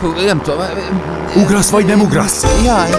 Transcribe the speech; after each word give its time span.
Hú, 0.00 0.08
nem 0.26 0.40
tudom. 0.40 0.60
Ugrasz 1.36 1.70
vagy 1.70 1.86
nem 1.86 2.00
ugrasz? 2.00 2.62
Jaj. 2.64 2.90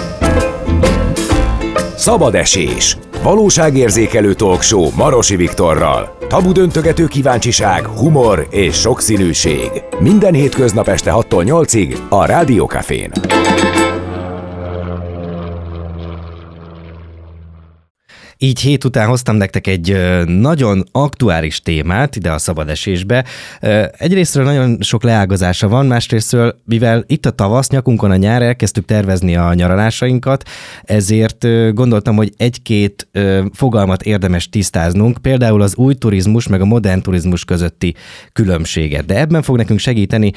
Szabad 1.95 2.35
esés. 2.35 2.97
Valóságérzékelő 3.23 4.33
talkshow 4.33 4.89
Marosi 4.95 5.35
Viktorral. 5.35 6.17
Tabu 6.27 6.51
döntögető 6.51 7.05
kíváncsiság, 7.05 7.85
humor 7.85 8.47
és 8.49 8.75
sokszínűség. 8.75 9.69
Minden 9.99 10.33
hétköznap 10.33 10.87
este 10.87 11.11
6-tól 11.15 11.43
8-ig 11.45 11.97
a 12.09 12.25
Rádiókafén. 12.25 13.11
Így 18.41 18.59
hét 18.59 18.83
után 18.83 19.07
hoztam 19.07 19.35
nektek 19.35 19.67
egy 19.67 19.97
nagyon 20.25 20.83
aktuális 20.91 21.61
témát 21.61 22.15
ide 22.15 22.31
a 22.31 22.37
szabadesésbe. 22.37 23.25
Egyrésztről 23.97 24.43
nagyon 24.43 24.77
sok 24.81 25.03
leágazása 25.03 25.67
van, 25.67 25.85
másrésztről, 25.85 26.55
mivel 26.65 27.03
itt 27.07 27.25
a 27.25 27.31
tavasz, 27.31 27.69
nyakunkon 27.69 28.11
a 28.11 28.15
nyár, 28.15 28.41
elkezdtük 28.41 28.85
tervezni 28.85 29.35
a 29.35 29.53
nyaralásainkat, 29.53 30.49
ezért 30.83 31.47
gondoltam, 31.73 32.15
hogy 32.15 32.33
egy-két 32.37 33.07
fogalmat 33.53 34.01
érdemes 34.01 34.49
tisztáznunk, 34.49 35.17
például 35.17 35.61
az 35.61 35.75
új 35.75 35.93
turizmus 35.93 36.47
meg 36.47 36.61
a 36.61 36.65
modern 36.65 37.01
turizmus 37.01 37.45
közötti 37.45 37.95
különbséget. 38.33 39.05
De 39.05 39.19
ebben 39.19 39.41
fog 39.41 39.57
nekünk 39.57 39.79
segíteni 39.79 40.31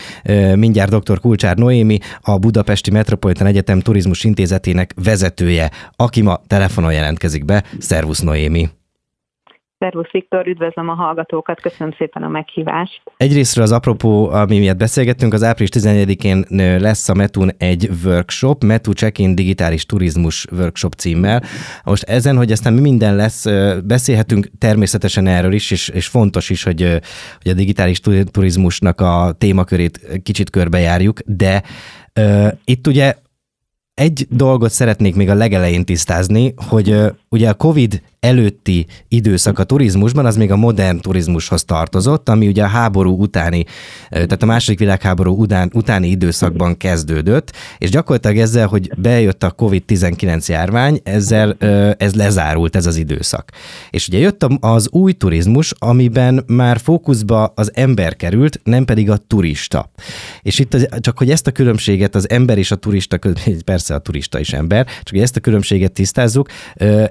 mindjárt 0.54 0.98
dr. 0.98 1.20
Kulcsár 1.20 1.56
Noémi, 1.56 1.98
a 2.20 2.38
Budapesti 2.38 2.90
Metropolitan 2.90 3.46
Egyetem 3.46 3.80
Turizmus 3.80 4.24
Intézetének 4.24 4.94
vezetője, 5.04 5.70
aki 5.96 6.22
ma 6.22 6.40
telefonon 6.46 6.92
jelentkezik 6.92 7.44
be. 7.44 7.64
Szervusz 7.92 8.20
Noémi! 8.20 8.68
Szervusz 9.78 10.10
Viktor, 10.10 10.46
üdvözlöm 10.46 10.88
a 10.88 10.94
hallgatókat, 10.94 11.60
köszönöm 11.60 11.94
szépen 11.98 12.22
a 12.22 12.28
meghívást. 12.28 13.02
Egyrésztről 13.16 13.64
az 13.64 13.72
apropó, 13.72 14.28
ami 14.28 14.58
miatt 14.58 14.76
beszélgettünk, 14.76 15.32
az 15.32 15.42
április 15.42 15.70
11-én 15.72 16.44
lesz 16.80 17.08
a 17.08 17.14
Metun 17.14 17.50
egy 17.58 17.88
workshop, 18.04 18.64
Metu 18.64 18.92
Check-in 18.92 19.34
Digitális 19.34 19.86
Turizmus 19.86 20.46
Workshop 20.52 20.92
címmel. 20.92 21.42
Most 21.84 22.02
ezen, 22.02 22.36
hogy 22.36 22.52
aztán 22.52 22.72
mi 22.72 22.80
minden 22.80 23.16
lesz, 23.16 23.46
beszélhetünk 23.84 24.46
természetesen 24.58 25.26
erről 25.26 25.52
is, 25.52 25.70
és, 25.70 25.88
és 25.88 26.06
fontos 26.06 26.50
is, 26.50 26.62
hogy, 26.62 26.82
hogy 27.42 27.50
a 27.50 27.54
digitális 27.54 28.00
turizmusnak 28.30 29.00
a 29.00 29.32
témakörét 29.38 30.20
kicsit 30.22 30.50
körbejárjuk, 30.50 31.18
de 31.26 31.62
uh, 32.20 32.52
itt 32.64 32.86
ugye 32.86 33.14
egy 33.94 34.26
dolgot 34.30 34.70
szeretnék 34.70 35.14
még 35.14 35.28
a 35.28 35.34
legelején 35.34 35.84
tisztázni, 35.84 36.54
hogy 36.56 36.96
ugye 37.28 37.48
a 37.48 37.54
COVID 37.54 38.02
előtti 38.22 38.86
időszak 39.08 39.58
a 39.58 39.64
turizmusban, 39.64 40.26
az 40.26 40.36
még 40.36 40.50
a 40.50 40.56
modern 40.56 41.00
turizmushoz 41.00 41.64
tartozott, 41.64 42.28
ami 42.28 42.46
ugye 42.46 42.62
a 42.62 42.66
háború 42.66 43.20
utáni, 43.20 43.64
tehát 44.10 44.42
a 44.42 44.46
második 44.46 44.78
világháború 44.78 45.40
után, 45.40 45.70
utáni 45.74 46.08
időszakban 46.08 46.76
kezdődött, 46.76 47.52
és 47.78 47.90
gyakorlatilag 47.90 48.36
ezzel, 48.36 48.66
hogy 48.66 48.90
bejött 48.96 49.42
a 49.42 49.54
COVID-19 49.58 50.46
járvány, 50.46 51.00
ezzel 51.04 51.56
ez 51.98 52.14
lezárult 52.14 52.76
ez 52.76 52.86
az 52.86 52.96
időszak. 52.96 53.50
És 53.90 54.08
ugye 54.08 54.18
jött 54.18 54.46
az 54.60 54.88
új 54.90 55.12
turizmus, 55.12 55.72
amiben 55.78 56.44
már 56.46 56.78
fókuszba 56.78 57.52
az 57.54 57.70
ember 57.74 58.16
került, 58.16 58.60
nem 58.64 58.84
pedig 58.84 59.10
a 59.10 59.16
turista. 59.16 59.90
És 60.42 60.58
itt 60.58 60.74
az, 60.74 60.88
csak, 61.00 61.18
hogy 61.18 61.30
ezt 61.30 61.46
a 61.46 61.50
különbséget 61.52 62.14
az 62.14 62.30
ember 62.30 62.58
és 62.58 62.70
a 62.70 62.76
turista, 62.76 63.18
persze 63.64 63.94
a 63.94 63.98
turista 63.98 64.38
is 64.38 64.52
ember, 64.52 64.86
csak 64.86 65.10
hogy 65.10 65.20
ezt 65.20 65.36
a 65.36 65.40
különbséget 65.40 65.92
tisztázzuk, 65.92 66.48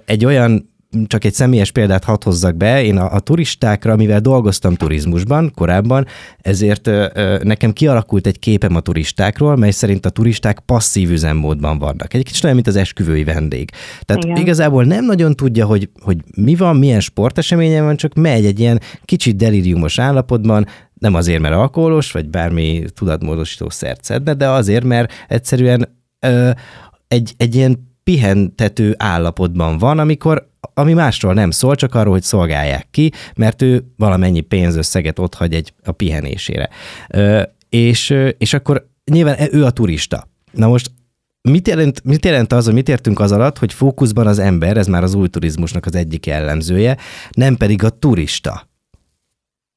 egy 0.06 0.26
olyan 0.26 0.70
csak 1.08 1.24
egy 1.24 1.34
személyes 1.34 1.72
példát 1.72 2.04
hadd 2.04 2.24
hozzak 2.24 2.56
be, 2.56 2.84
én 2.84 2.98
a, 2.98 3.14
a 3.14 3.20
turistákra, 3.20 3.96
mivel 3.96 4.20
dolgoztam 4.20 4.76
turizmusban 4.76 5.52
korábban, 5.56 6.06
ezért 6.42 6.88
ö, 6.88 7.08
ö, 7.14 7.40
nekem 7.44 7.74
kialakult 7.74 8.28
egy 8.28 8.40
képem 8.40 8.76
a 8.76 8.80
turistákról, 8.80 9.56
mely 9.56 9.72
szerint 9.72 10.06
a 10.06 10.10
turisták 10.10 10.60
passzív 10.60 11.12
üzemmódban 11.12 11.78
vannak. 11.78 12.14
Egy 12.14 12.24
kicsit 12.24 12.44
olyan, 12.44 12.56
mint 12.56 12.68
az 12.68 12.76
esküvői 12.76 13.24
vendég. 13.24 13.70
Tehát 14.02 14.24
Igen. 14.24 14.38
igazából 14.38 14.84
nem 14.84 15.06
nagyon 15.06 15.36
tudja, 15.36 15.66
hogy, 15.66 15.90
hogy 16.02 16.18
mi 16.36 16.56
van, 16.56 16.76
milyen 16.76 17.00
sporteseményen 17.00 17.84
van, 17.84 17.96
csak 17.96 18.14
megy 18.14 18.46
egy 18.46 18.60
ilyen 18.60 18.80
kicsit 19.06 19.36
deliriumos 19.36 20.00
állapotban, 20.00 20.68
nem 20.94 21.14
azért, 21.14 21.42
mert 21.42 21.56
alkoholos, 21.56 22.12
vagy 22.12 22.30
bármi 22.30 22.84
tudatmódosító 22.96 23.70
szert 23.70 24.04
szedne, 24.04 24.34
de 24.34 24.50
azért, 24.50 24.84
mert 24.84 25.12
egyszerűen 25.28 25.98
ö, 26.20 26.50
egy, 27.08 27.34
egy 27.38 27.56
ilyen 27.56 27.91
pihentető 28.04 28.96
állapotban 28.98 29.78
van, 29.78 30.00
amikor 30.00 30.50
ami 30.74 30.94
másról 30.94 31.34
nem 31.34 31.52
szól, 31.52 31.76
csak 31.76 31.96
arról, 31.96 32.14
hogy 32.14 32.22
szolgálják 32.22 32.88
ki, 32.92 33.12
mert 33.36 33.62
ő 33.62 33.84
valamennyi 33.98 34.42
pénzösszeget 34.42 35.20
ott 35.20 35.36
hagy 35.36 35.54
egy, 35.54 35.74
a 35.86 35.92
pihenésére. 35.92 36.70
Ö, 37.10 37.42
és, 37.70 38.16
és 38.38 38.54
akkor 38.54 38.86
nyilván 39.12 39.36
ő 39.52 39.66
a 39.66 39.72
turista. 39.72 40.28
Na 40.52 40.68
most 40.68 40.92
mit 41.42 41.68
jelent, 41.68 42.04
mit 42.04 42.26
jelent 42.26 42.52
az, 42.52 42.66
hogy 42.66 42.74
mit 42.74 42.90
értünk 42.90 43.20
az 43.20 43.32
alatt, 43.32 43.58
hogy 43.58 43.74
fókuszban 43.74 44.28
az 44.28 44.40
ember, 44.40 44.78
ez 44.78 44.88
már 44.88 45.04
az 45.04 45.14
új 45.14 45.28
turizmusnak 45.28 45.86
az 45.86 45.96
egyik 45.96 46.26
jellemzője, 46.26 46.98
nem 47.32 47.56
pedig 47.56 47.84
a 47.84 47.90
turista? 47.90 48.70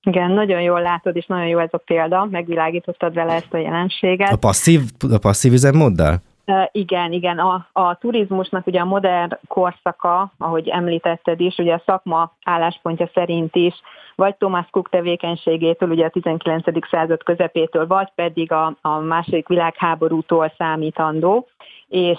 Igen, 0.02 0.30
nagyon 0.30 0.60
jól 0.60 0.82
látod, 0.82 1.16
és 1.16 1.26
nagyon 1.26 1.46
jó 1.46 1.58
ez 1.58 1.68
a 1.72 1.76
példa, 1.76 2.28
megvilágítottad 2.30 3.14
vele 3.14 3.32
ezt 3.32 3.52
a 3.52 3.58
jelenséget. 3.58 4.32
A 4.32 4.36
passzív, 4.36 4.80
a 5.10 5.18
passzív 5.18 5.52
üzemmóddal? 5.52 6.22
Igen, 6.70 7.12
igen. 7.12 7.38
A, 7.38 7.66
a 7.72 7.94
turizmusnak 7.98 8.66
ugye 8.66 8.80
a 8.80 8.84
modern 8.84 9.38
korszaka, 9.48 10.32
ahogy 10.38 10.68
említetted 10.68 11.40
is, 11.40 11.58
ugye 11.58 11.74
a 11.74 11.82
szakma 11.86 12.32
álláspontja 12.44 13.10
szerint 13.14 13.56
is, 13.56 13.74
vagy 14.14 14.36
Thomas 14.36 14.66
Cook 14.70 14.88
tevékenységétől, 14.88 15.90
ugye 15.90 16.06
a 16.06 16.10
19. 16.10 16.88
század 16.90 17.22
közepétől, 17.22 17.86
vagy 17.86 18.08
pedig 18.14 18.52
a, 18.52 18.76
a 18.80 18.98
második 18.98 19.48
világháborútól 19.48 20.52
számítandó, 20.58 21.48
és 21.88 22.18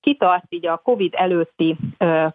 kitart 0.00 0.44
így 0.48 0.66
a 0.66 0.80
COVID 0.84 1.14
előtti 1.16 1.76
ö, 1.98 2.26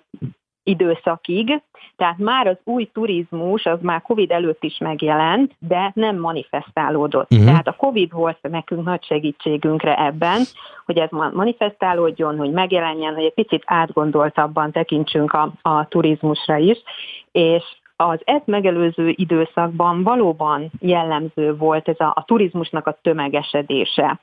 időszakig, 0.63 1.61
tehát 1.95 2.17
már 2.17 2.47
az 2.47 2.57
új 2.63 2.89
turizmus, 2.93 3.65
az 3.65 3.79
már 3.81 4.01
Covid 4.01 4.31
előtt 4.31 4.63
is 4.63 4.77
megjelent, 4.77 5.55
de 5.59 5.91
nem 5.95 6.19
manifestálódott. 6.19 7.31
Uh-huh. 7.31 7.47
Tehát 7.47 7.67
a 7.67 7.75
Covid 7.75 8.11
volt 8.11 8.37
nekünk 8.41 8.83
nagy 8.83 9.03
segítségünkre 9.03 10.05
ebben, 10.05 10.41
hogy 10.85 10.97
ez 10.97 11.09
manifestálódjon, 11.31 12.37
hogy 12.37 12.51
megjelenjen, 12.51 13.13
hogy 13.13 13.23
egy 13.23 13.33
picit 13.33 13.63
átgondoltabban 13.65 14.71
tekintsünk 14.71 15.33
a, 15.33 15.51
a 15.61 15.87
turizmusra 15.87 16.57
is, 16.57 16.77
és 17.31 17.63
az 18.01 18.19
ezt 18.23 18.45
megelőző 18.45 19.13
időszakban 19.15 20.03
valóban 20.03 20.71
jellemző 20.79 21.55
volt 21.55 21.87
ez 21.87 21.99
a, 21.99 22.13
a 22.15 22.23
turizmusnak 22.25 22.87
a 22.87 22.97
tömegesedése. 23.01 24.19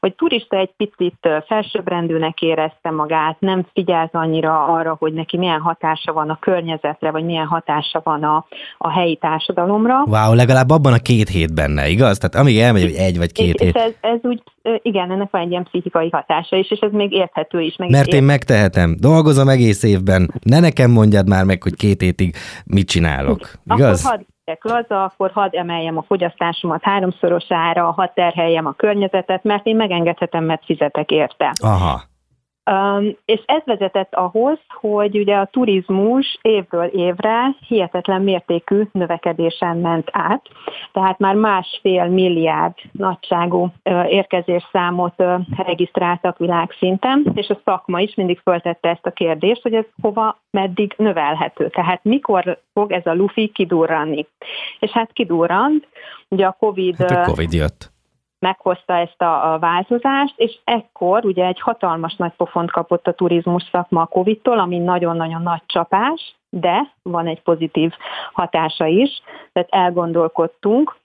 Hogy 0.00 0.14
turista 0.14 0.56
egy 0.56 0.70
picit 0.76 1.28
felsőbbrendűnek 1.46 2.42
érezte 2.42 2.90
magát, 2.90 3.40
nem 3.40 3.66
figyelt 3.72 4.14
annyira 4.14 4.64
arra, 4.64 4.96
hogy 4.98 5.12
neki 5.12 5.36
milyen 5.36 5.60
hatása 5.60 6.12
van 6.12 6.30
a 6.30 6.38
környezetre, 6.38 7.10
vagy 7.10 7.24
milyen 7.24 7.46
hatása 7.46 8.00
van 8.04 8.22
a, 8.22 8.46
a 8.78 8.90
helyi 8.90 9.16
társadalomra. 9.16 10.02
Wow, 10.06 10.34
legalább 10.34 10.70
abban 10.70 10.92
a 10.92 10.98
két 10.98 11.28
hét 11.28 11.54
benne, 11.54 11.88
igaz? 11.88 12.18
Tehát 12.18 12.46
amíg 12.46 12.58
elmegy, 12.58 12.82
hogy 12.82 12.94
egy 12.94 13.18
vagy 13.18 13.32
két 13.32 13.54
és, 13.54 13.60
hét. 13.60 13.76
Ez, 13.76 13.92
ez 14.00 14.18
úgy, 14.22 14.42
igen, 14.82 15.10
ennek 15.10 15.30
van 15.30 15.40
egy 15.40 15.50
ilyen 15.50 15.64
pszichikai 15.64 16.08
hatása 16.10 16.56
is, 16.56 16.70
és 16.70 16.78
ez 16.78 16.92
még 16.92 17.12
érthető 17.12 17.60
is. 17.60 17.76
Meg 17.76 17.90
Mert 17.90 18.12
én 18.12 18.22
megtehetem, 18.22 18.96
dolgozom 19.00 19.48
egész 19.48 19.82
évben, 19.82 20.30
ne 20.42 20.60
nekem 20.60 20.90
mondjad 20.90 21.28
már 21.28 21.44
meg, 21.44 21.62
hogy 21.62 21.74
két 21.74 22.00
hétig 22.00 22.34
mit 22.64 22.88
csinál 22.88 23.17
csinálok. 23.18 23.50
Igaz? 23.74 24.06
Akkor 24.06 24.24
hadd 24.44 24.58
laza, 24.62 25.04
akkor 25.04 25.30
hadd 25.30 25.56
emeljem 25.56 25.96
a 25.96 26.02
fogyasztásomat 26.02 26.82
háromszorosára, 26.82 27.90
hadd 27.90 28.10
terheljem 28.14 28.66
a 28.66 28.72
környezetet, 28.72 29.42
mert 29.42 29.66
én 29.66 29.76
megengedhetem, 29.76 30.44
mert 30.44 30.64
fizetek 30.64 31.10
érte. 31.10 31.52
Aha. 31.62 32.02
És 33.24 33.40
ez 33.46 33.62
vezetett 33.64 34.14
ahhoz, 34.14 34.58
hogy 34.68 35.18
ugye 35.18 35.36
a 35.36 35.48
turizmus 35.52 36.38
évről 36.42 36.86
évre 36.86 37.56
hihetetlen 37.66 38.22
mértékű 38.22 38.82
növekedésen 38.92 39.76
ment 39.76 40.08
át, 40.12 40.42
tehát 40.92 41.18
már 41.18 41.34
másfél 41.34 42.04
milliárd 42.04 42.74
nagyságú 42.92 43.72
érkezésszámot 44.08 45.22
regisztráltak 45.56 46.38
világszinten, 46.38 47.30
és 47.34 47.48
a 47.48 47.60
szakma 47.64 48.00
is 48.00 48.14
mindig 48.14 48.38
föltette 48.38 48.88
ezt 48.88 49.06
a 49.06 49.10
kérdést, 49.10 49.62
hogy 49.62 49.74
ez 49.74 49.84
hova, 50.02 50.38
meddig 50.50 50.94
növelhető. 50.96 51.68
Tehát 51.68 52.04
mikor 52.04 52.58
fog 52.72 52.92
ez 52.92 53.06
a 53.06 53.14
lufi 53.14 53.48
kidurranni. 53.48 54.26
És 54.78 54.90
hát 54.90 55.12
kidurrant, 55.12 55.88
ugye 56.28 56.46
a 56.46 56.56
COVID... 56.58 56.96
Hát 56.96 57.10
a 57.10 57.30
COVID 57.30 57.52
jött 57.52 57.96
meghozta 58.38 58.94
ezt 58.94 59.22
a, 59.22 59.52
a 59.52 59.58
változást, 59.58 60.34
és 60.36 60.58
ekkor 60.64 61.24
ugye 61.24 61.46
egy 61.46 61.60
hatalmas 61.60 62.14
nagy 62.16 62.32
pofont 62.36 62.70
kapott 62.70 63.06
a 63.06 63.12
turizmus 63.12 63.68
szakma 63.72 64.00
a 64.00 64.06
Covid-tól, 64.06 64.58
ami 64.58 64.78
nagyon-nagyon 64.78 65.42
nagy 65.42 65.62
csapás, 65.66 66.36
de 66.50 66.92
van 67.02 67.26
egy 67.26 67.42
pozitív 67.42 67.92
hatása 68.32 68.86
is, 68.86 69.22
tehát 69.52 69.68
elgondolkodtunk, 69.70 70.96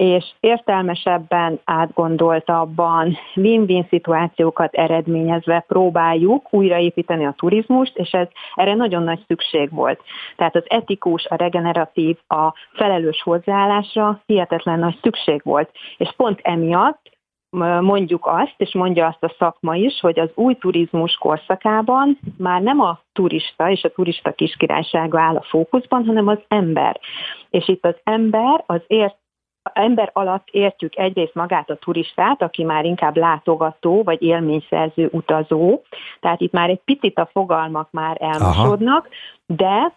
és 0.00 0.24
értelmesebben, 0.40 1.60
átgondoltabban, 1.64 3.16
win-win 3.36 3.86
szituációkat 3.88 4.74
eredményezve 4.74 5.64
próbáljuk 5.68 6.52
újraépíteni 6.52 7.26
a 7.26 7.34
turizmust, 7.36 7.96
és 7.96 8.10
ez 8.10 8.26
erre 8.54 8.74
nagyon 8.74 9.02
nagy 9.02 9.24
szükség 9.26 9.70
volt. 9.72 10.00
Tehát 10.36 10.56
az 10.56 10.64
etikus, 10.66 11.26
a 11.26 11.34
regeneratív, 11.34 12.16
a 12.28 12.52
felelős 12.72 13.22
hozzáállásra 13.22 14.20
hihetetlen 14.26 14.78
nagy 14.78 14.98
szükség 15.02 15.40
volt. 15.44 15.70
És 15.96 16.12
pont 16.16 16.40
emiatt 16.42 17.18
mondjuk 17.80 18.26
azt, 18.26 18.54
és 18.56 18.74
mondja 18.74 19.06
azt 19.06 19.24
a 19.24 19.34
szakma 19.38 19.74
is, 19.74 20.00
hogy 20.00 20.18
az 20.18 20.30
új 20.34 20.54
turizmus 20.54 21.14
korszakában 21.14 22.18
már 22.38 22.60
nem 22.60 22.80
a 22.80 23.00
turista 23.12 23.70
és 23.70 23.84
a 23.84 23.92
turista 23.92 24.32
kiskirálysága 24.32 25.20
áll 25.20 25.36
a 25.36 25.46
fókuszban, 25.48 26.04
hanem 26.04 26.28
az 26.28 26.38
ember. 26.48 27.00
És 27.50 27.68
itt 27.68 27.84
az 27.84 27.96
ember 28.04 28.64
az 28.66 28.80
ért 28.86 29.19
ember 29.62 30.10
alatt 30.12 30.48
értjük 30.50 30.96
egyrészt 30.96 31.34
magát 31.34 31.70
a 31.70 31.76
turistát, 31.76 32.42
aki 32.42 32.64
már 32.64 32.84
inkább 32.84 33.16
látogató, 33.16 34.02
vagy 34.02 34.22
élményszerző 34.22 35.08
utazó, 35.12 35.82
tehát 36.20 36.40
itt 36.40 36.52
már 36.52 36.70
egy 36.70 36.80
picit 36.84 37.18
a 37.18 37.28
fogalmak 37.32 37.90
már 37.90 38.16
elmosodnak, 38.20 39.08
de 39.46 39.92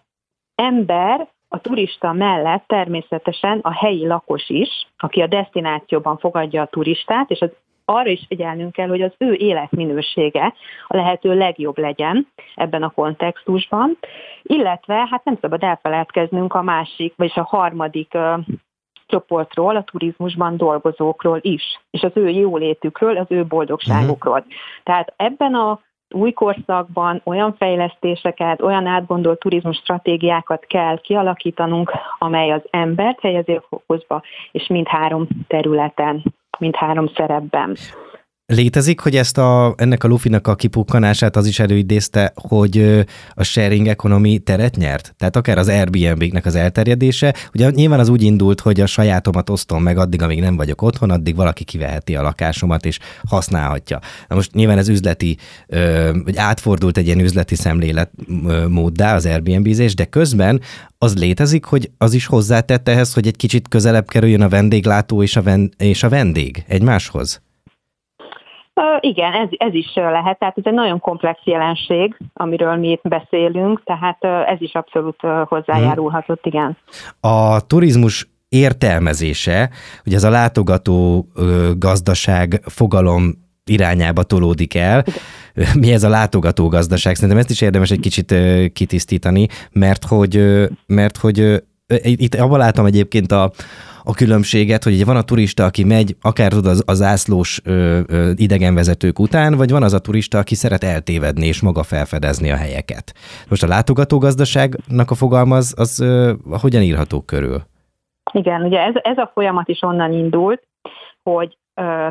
ember 0.56 1.28
a 1.48 1.60
turista 1.60 2.12
mellett 2.14 2.64
természetesen 2.68 3.60
a 3.60 3.74
helyi 3.74 4.08
lakos 4.08 4.50
is, 4.50 4.88
aki 4.98 5.22
a 5.22 5.28
destinációban 5.28 6.18
fogadja 6.18 6.62
a 6.62 6.66
turistát, 6.68 7.30
és 7.30 7.40
az 7.40 7.50
arra 7.86 8.10
is 8.10 8.26
figyelnünk 8.28 8.72
kell, 8.72 8.88
hogy 8.88 9.02
az 9.02 9.14
ő 9.18 9.34
életminősége 9.34 10.54
a 10.88 10.96
lehető 10.96 11.38
legjobb 11.38 11.78
legyen 11.78 12.28
ebben 12.56 12.84
a 12.84 12.90
kontextusban, 12.90 13.98
illetve 14.44 15.08
hát 15.10 15.24
nem 15.24 15.38
szabad 15.42 15.64
elfeledkeznünk 15.64 16.54
a 16.54 16.62
másik, 16.62 17.14
vagyis 17.16 17.36
a 17.36 17.44
harmadik 17.44 18.18
csoportról, 19.14 19.76
a 19.76 19.84
turizmusban 19.84 20.58
dolgozókról 20.58 21.40
is, 21.42 21.64
és 21.92 22.02
az 22.02 22.12
ő 22.14 22.30
jólétükről, 22.30 23.18
az 23.18 23.26
ő 23.30 23.46
boldogságukról. 23.46 24.38
Uh-huh. 24.38 24.54
Tehát 24.84 25.14
ebben 25.16 25.54
a 25.54 25.80
új 26.10 26.32
korszakban 26.32 27.22
olyan 27.24 27.56
fejlesztéseket, 27.58 28.62
olyan 28.62 28.86
átgondolt 28.86 29.40
turizmus 29.40 29.78
stratégiákat 29.78 30.66
kell 30.66 30.98
kialakítanunk, 31.00 31.92
amely 32.20 32.52
az 32.52 32.62
embert 32.70 33.22
helyezi 33.22 33.52
a 33.52 33.64
fókuszba, 33.70 34.22
és 34.52 34.68
mindhárom 34.68 35.28
területen, 35.48 36.24
mindhárom 36.60 37.08
szerepben. 37.08 37.78
Létezik, 38.46 39.00
hogy 39.00 39.16
ezt 39.16 39.38
a, 39.38 39.74
ennek 39.78 40.04
a 40.04 40.08
lufinak 40.08 40.48
a 40.48 40.56
kipukkanását 40.56 41.36
az 41.36 41.46
is 41.46 41.60
előidézte, 41.60 42.32
hogy 42.36 43.04
a 43.34 43.44
sharing 43.44 43.88
economy 43.88 44.40
teret 44.40 44.76
nyert? 44.76 45.14
Tehát 45.18 45.36
akár 45.36 45.58
az 45.58 45.68
Airbnb-nek 45.68 46.46
az 46.46 46.56
elterjedése. 46.56 47.36
Ugye 47.54 47.70
nyilván 47.70 48.00
az 48.00 48.10
úgy 48.10 48.22
indult, 48.22 48.60
hogy 48.60 48.82
a 48.82 48.86
sajátomat 48.86 49.50
osztom 49.50 49.84
meg 49.84 49.98
addig, 49.98 50.22
amíg 50.22 50.40
nem 50.40 50.56
vagyok 50.56 50.82
otthon, 50.82 51.10
addig 51.10 51.36
valaki 51.36 51.64
kiveheti 51.64 52.16
a 52.16 52.22
lakásomat 52.22 52.86
és 52.86 53.00
használhatja. 53.28 54.00
Na 54.28 54.36
most 54.36 54.54
nyilván 54.54 54.78
ez 54.78 54.88
üzleti, 54.88 55.38
vagy 56.24 56.38
átfordult 56.38 56.98
egy 56.98 57.06
ilyen 57.06 57.20
üzleti 57.20 57.56
szemléletmóddá 57.56 59.16
az 59.16 59.26
Airbnb-zés, 59.26 59.96
de 59.96 60.06
közben 60.06 60.62
az 60.98 61.18
létezik, 61.18 61.66
hogy 61.66 61.92
az 61.98 62.14
is 62.14 62.26
hozzátett 62.26 62.90
ehhez, 62.90 63.14
hogy 63.14 63.28
egy 63.28 63.38
kicsit 63.38 63.68
közelebb 63.68 64.08
kerüljön 64.08 64.42
a 64.42 64.50
vendéglátó 64.50 65.24
és 65.24 65.36
a, 65.36 65.42
ven- 65.42 65.74
és 65.78 66.04
a 66.04 66.10
vendég 66.10 66.64
egymáshoz? 66.68 67.42
Igen, 69.00 69.34
ez, 69.34 69.48
ez 69.52 69.74
is 69.74 69.92
lehet. 69.96 70.40
Tehát 70.40 70.58
ez 70.58 70.64
egy 70.66 70.74
nagyon 70.74 71.00
komplex 71.00 71.40
jelenség, 71.44 72.18
amiről 72.34 72.76
mi 72.76 72.90
itt 72.90 73.08
beszélünk, 73.08 73.84
tehát 73.84 74.24
ez 74.48 74.62
is 74.62 74.74
abszolút 74.74 75.20
hozzájárulhatott, 75.46 76.46
igen. 76.46 76.78
A 77.20 77.68
turizmus 77.68 78.28
értelmezése, 78.50 79.70
hogy 80.04 80.14
ez 80.14 80.24
a 80.24 80.30
látogató 80.30 81.28
gazdaság 81.78 82.62
fogalom 82.66 83.32
irányába 83.66 84.24
tolódik 84.24 84.76
el. 84.76 85.04
Mi 85.80 85.94
ez 85.94 86.04
a 86.04 86.10
látogató 86.10 86.68
gazdaság? 86.68 87.16
Szerintem 87.16 87.38
ezt 87.38 87.50
is 87.50 87.62
érdemes 87.62 87.92
egy 87.92 88.00
kicsit 88.00 88.36
kitisztítani, 88.74 89.48
mert 89.72 90.06
hogy, 90.06 90.44
mert 90.86 91.18
hogy 91.18 91.64
itt 92.04 92.36
abban 92.36 92.60
látom 92.60 92.86
egyébként 92.86 93.32
a, 93.32 93.52
a 94.04 94.14
különbséget, 94.14 94.84
hogy 94.84 95.06
van 95.06 95.16
a 95.16 95.22
turista, 95.22 95.66
aki 95.66 95.84
megy 95.84 96.16
akár 96.22 96.54
az, 96.54 96.84
az 96.86 97.02
ászlós 97.02 97.62
ö, 97.64 98.00
ö, 98.08 98.32
idegenvezetők 98.36 99.20
után, 99.20 99.56
vagy 99.58 99.72
van 99.72 99.84
az 99.84 99.94
a 99.94 100.00
turista, 100.00 100.38
aki 100.38 100.56
szeret 100.56 100.84
eltévedni 100.84 101.46
és 101.46 101.62
maga 101.62 101.84
felfedezni 101.84 102.52
a 102.52 102.56
helyeket. 102.56 103.14
Most 103.50 103.64
a 103.64 103.68
látogatógazdaságnak 103.68 105.12
a 105.12 105.16
fogalma 105.16 105.56
az, 105.56 105.74
az 105.78 106.00
ö, 106.00 106.34
hogyan 106.62 106.82
írható 106.82 107.22
körül? 107.22 107.62
Igen, 108.32 108.62
ugye 108.62 108.80
ez, 108.80 108.94
ez 109.02 109.18
a 109.18 109.32
folyamat 109.34 109.68
is 109.68 109.82
onnan 109.82 110.12
indult, 110.12 110.62
hogy 111.24 111.58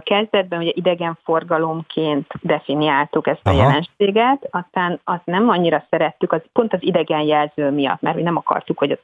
kezdetben 0.03 0.61
ugye 0.61 0.71
idegenforgalomként 0.75 2.27
definiáltuk 2.41 3.27
ezt 3.27 3.41
a 3.43 3.51
Aha. 3.51 3.59
jelenséget, 3.59 4.49
aztán 4.51 5.01
azt 5.05 5.25
nem 5.25 5.49
annyira 5.49 5.85
szerettük, 5.91 6.33
az 6.33 6.43
pont 6.53 6.73
az 6.73 6.83
idegen 6.83 7.21
jelző 7.21 7.71
miatt, 7.71 8.01
mert 8.01 8.17
mi 8.17 8.23
nem 8.23 8.37
akartuk, 8.37 8.79
hogy, 8.79 8.91
az, 8.91 8.99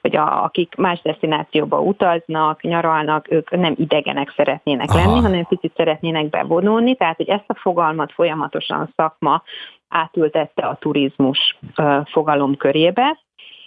hogy 0.00 0.16
a, 0.16 0.44
akik 0.44 0.74
más 0.74 1.00
destinációba 1.02 1.80
utaznak, 1.80 2.62
nyaralnak, 2.62 3.30
ők 3.30 3.50
nem 3.50 3.74
idegenek 3.76 4.32
szeretnének 4.36 4.90
Aha. 4.90 4.98
lenni, 4.98 5.20
hanem 5.20 5.46
picit 5.46 5.72
szeretnének 5.76 6.28
bevonulni, 6.28 6.94
tehát 6.94 7.16
hogy 7.16 7.28
ezt 7.28 7.44
a 7.46 7.54
fogalmat 7.54 8.12
folyamatosan 8.12 8.80
a 8.80 8.88
szakma 8.96 9.42
átültette 9.88 10.66
a 10.66 10.76
turizmus 10.80 11.58
fogalom 12.04 12.56
körébe, 12.56 13.18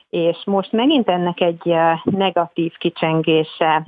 és 0.10 0.38
most 0.46 0.72
megint 0.72 1.10
ennek 1.10 1.42
egy 1.42 1.76
negatív 2.04 2.74
kicsengése 2.78 3.84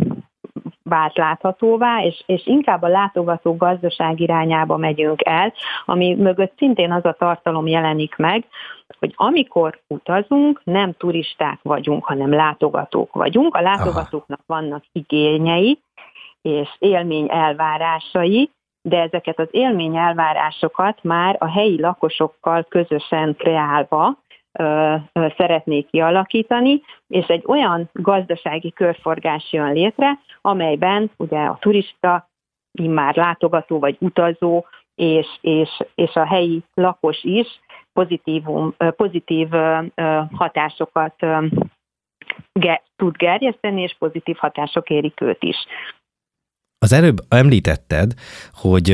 vált 0.90 1.18
láthatóvá, 1.18 2.04
és, 2.04 2.24
és 2.26 2.46
inkább 2.46 2.82
a 2.82 2.88
látogató 2.88 3.56
gazdaság 3.56 4.20
irányába 4.20 4.78
megyünk 4.78 5.20
el, 5.24 5.54
ami 5.86 6.16
mögött 6.16 6.58
szintén 6.58 6.92
az 6.92 7.06
a 7.06 7.16
tartalom 7.20 7.68
jelenik 7.68 8.16
meg, 8.16 8.46
hogy 9.00 9.14
amikor 9.16 9.80
utazunk, 9.88 10.62
nem 10.64 10.94
turisták 10.98 11.60
vagyunk, 11.62 12.06
hanem 12.06 12.34
látogatók 12.34 13.14
vagyunk. 13.14 13.56
A 13.56 13.62
látogatóknak 13.62 14.40
vannak 14.46 14.84
igényei 14.92 15.80
és 16.42 16.70
élmény 16.80 17.28
elvárásai, 17.32 18.50
de 18.82 19.02
ezeket 19.02 19.40
az 19.40 19.48
élmény 19.52 19.98
elvárásokat 19.98 21.04
már 21.04 21.36
a 21.40 21.52
helyi 21.52 21.80
lakosokkal 21.80 22.66
közösen 22.70 23.36
kreálva 23.36 24.18
szeretnék 25.38 25.88
kialakítani, 25.90 26.82
és 27.08 27.26
egy 27.26 27.44
olyan 27.46 27.90
gazdasági 27.94 28.72
körforgás 28.72 29.48
jön 29.52 29.74
létre, 29.74 30.20
amelyben 30.42 31.12
ugye 31.18 31.40
a 31.40 31.58
turista, 31.60 32.30
immár 32.72 33.16
látogató 33.16 33.80
vagy 33.80 33.98
utazó, 34.00 34.66
és, 34.96 35.28
és, 35.42 35.70
és 35.96 36.14
a 36.14 36.26
helyi 36.26 36.64
lakos 36.74 37.24
is 37.24 37.48
pozitívum, 37.94 38.76
pozitív 38.96 39.48
hatásokat 40.32 41.16
tud 42.96 43.18
gerjeszteni, 43.18 43.82
és 43.82 43.96
pozitív 44.00 44.36
hatások 44.36 44.90
érik 44.90 45.22
őt 45.22 45.44
is. 45.44 45.56
Az 46.80 46.94
előbb 46.94 47.18
említetted, 47.30 48.14
hogy 48.54 48.90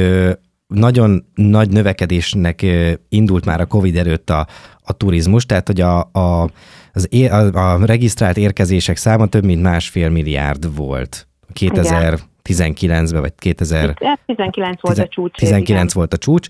nagyon 0.74 1.26
nagy 1.36 1.70
növekedésnek 1.70 2.66
indult 3.10 3.46
már 3.46 3.62
a 3.62 3.66
Covid 3.66 3.98
előtt 3.98 4.30
a, 4.30 4.48
a 4.84 4.94
turizmus, 4.94 5.46
tehát 5.46 5.68
hogy 5.68 5.82
a, 5.82 6.00
a, 6.00 6.50
az 6.94 7.08
é, 7.10 7.28
a, 7.28 7.74
a 7.74 7.86
regisztrált 7.86 8.38
érkezések 8.38 8.98
száma 8.98 9.26
több 9.26 9.46
mint 9.46 9.62
másfél 9.62 10.10
milliárd 10.10 10.76
volt 10.76 11.28
2019-ben, 11.60 13.22
vagy 13.22 13.34
2000... 13.36 13.94
19 14.26 14.82
volt 14.82 14.98
a 14.98 15.08
csúcs. 15.08 15.38
19 15.38 15.70
igen. 15.70 15.88
volt 15.94 16.14
a 16.14 16.18
csúcs. 16.18 16.48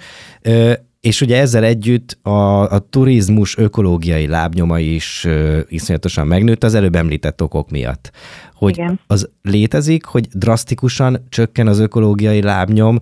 És 1.01 1.21
ugye 1.21 1.37
ezzel 1.37 1.63
együtt 1.63 2.17
a, 2.21 2.71
a 2.71 2.79
turizmus 2.79 3.57
ökológiai 3.57 4.27
lábnyoma 4.27 4.79
is 4.79 5.25
uh, 5.27 5.59
iszonyatosan 5.67 6.27
megnőtt 6.27 6.63
az 6.63 6.73
előbb 6.73 6.95
említett 6.95 7.41
okok 7.41 7.69
miatt. 7.69 8.11
Hogy 8.53 8.77
Igen. 8.77 8.99
az 9.07 9.29
létezik, 9.41 10.05
hogy 10.05 10.27
drasztikusan 10.33 11.25
csökken 11.29 11.67
az 11.67 11.79
ökológiai 11.79 12.41
lábnyom 12.41 12.99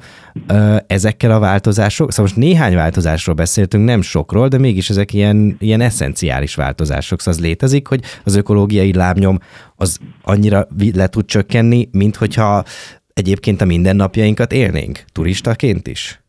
uh, 0.50 0.78
ezekkel 0.88 1.32
a 1.32 1.40
változások. 1.40 2.12
Szóval 2.12 2.26
most 2.26 2.36
néhány 2.36 2.76
változásról 2.76 3.36
beszéltünk, 3.36 3.86
nem 3.86 4.02
sokról, 4.02 4.48
de 4.48 4.58
mégis 4.58 4.90
ezek 4.90 5.14
ilyen, 5.14 5.56
ilyen 5.60 5.82
eszenciális 5.82 6.56
változások. 6.56 7.20
Szóval 7.20 7.40
az 7.40 7.46
létezik, 7.46 7.88
hogy 7.88 8.04
az 8.24 8.36
ökológiai 8.36 8.94
lábnyom 8.94 9.40
az 9.76 9.98
annyira 10.22 10.68
le 10.94 11.08
tud 11.08 11.26
csökkenni, 11.26 11.90
mint 11.92 12.16
hogyha 12.16 12.64
egyébként 13.14 13.62
a 13.62 13.66
mindennapjainkat 13.66 14.54
élnénk, 14.54 15.04
turistaként 15.12 15.88
is? 15.88 16.22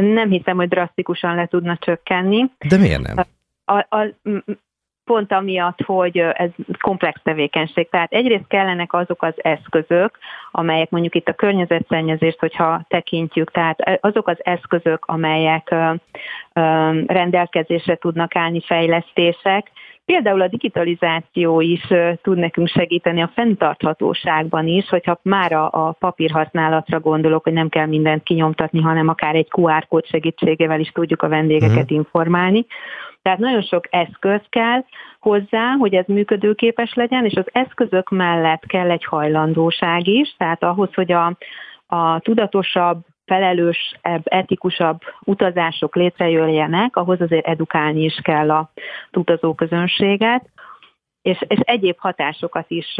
Nem 0.00 0.28
hiszem, 0.28 0.56
hogy 0.56 0.68
drasztikusan 0.68 1.34
le 1.34 1.46
tudna 1.46 1.76
csökkenni. 1.76 2.50
De 2.68 2.76
miért 2.76 3.02
nem? 3.02 3.24
A, 3.64 3.96
a, 3.96 4.14
pont 5.04 5.32
amiatt, 5.32 5.82
hogy 5.82 6.18
ez 6.18 6.50
komplex 6.80 7.20
tevékenység. 7.22 7.88
Tehát 7.88 8.12
egyrészt 8.12 8.46
kellenek 8.48 8.92
azok 8.92 9.22
az 9.22 9.34
eszközök, 9.36 10.18
amelyek 10.50 10.90
mondjuk 10.90 11.14
itt 11.14 11.28
a 11.28 11.32
környezetszennyezést, 11.32 12.40
hogyha 12.40 12.84
tekintjük, 12.88 13.50
tehát 13.50 13.98
azok 14.00 14.28
az 14.28 14.36
eszközök, 14.38 15.04
amelyek 15.04 15.74
rendelkezésre 17.06 17.96
tudnak 17.96 18.36
állni 18.36 18.60
fejlesztések, 18.60 19.70
Például 20.06 20.40
a 20.40 20.48
digitalizáció 20.48 21.60
is 21.60 21.86
tud 22.22 22.38
nekünk 22.38 22.68
segíteni 22.68 23.22
a 23.22 23.30
fenntarthatóságban 23.34 24.66
is, 24.66 24.88
hogyha 24.88 25.18
már 25.22 25.52
a, 25.52 25.70
a 25.72 25.92
papírhasználatra 25.92 27.00
gondolok, 27.00 27.42
hogy 27.42 27.52
nem 27.52 27.68
kell 27.68 27.86
mindent 27.86 28.22
kinyomtatni, 28.22 28.80
hanem 28.80 29.08
akár 29.08 29.34
egy 29.34 29.48
QR 29.50 29.86
kód 29.88 30.06
segítségével 30.06 30.80
is 30.80 30.88
tudjuk 30.88 31.22
a 31.22 31.28
vendégeket 31.28 31.82
uh-huh. 31.82 31.96
informálni. 31.96 32.66
Tehát 33.22 33.38
nagyon 33.38 33.62
sok 33.62 33.84
eszköz 33.90 34.40
kell 34.48 34.84
hozzá, 35.20 35.72
hogy 35.78 35.94
ez 35.94 36.06
működőképes 36.06 36.94
legyen, 36.94 37.24
és 37.24 37.34
az 37.34 37.46
eszközök 37.52 38.10
mellett 38.10 38.66
kell 38.66 38.90
egy 38.90 39.04
hajlandóság 39.04 40.06
is, 40.06 40.34
tehát 40.38 40.62
ahhoz, 40.62 40.94
hogy 40.94 41.12
a, 41.12 41.36
a 41.86 42.18
tudatosabb, 42.18 43.04
felelősebb, 43.26 44.22
etikusabb 44.24 45.00
utazások 45.20 45.96
létrejöjjenek, 45.96 46.96
ahhoz 46.96 47.20
azért 47.20 47.46
edukálni 47.46 48.02
is 48.02 48.20
kell 48.22 48.50
a 48.50 48.70
utazóközönséget, 49.12 50.50
és, 51.22 51.38
és 51.48 51.58
egyéb 51.58 51.96
hatásokat 51.98 52.70
is 52.70 52.94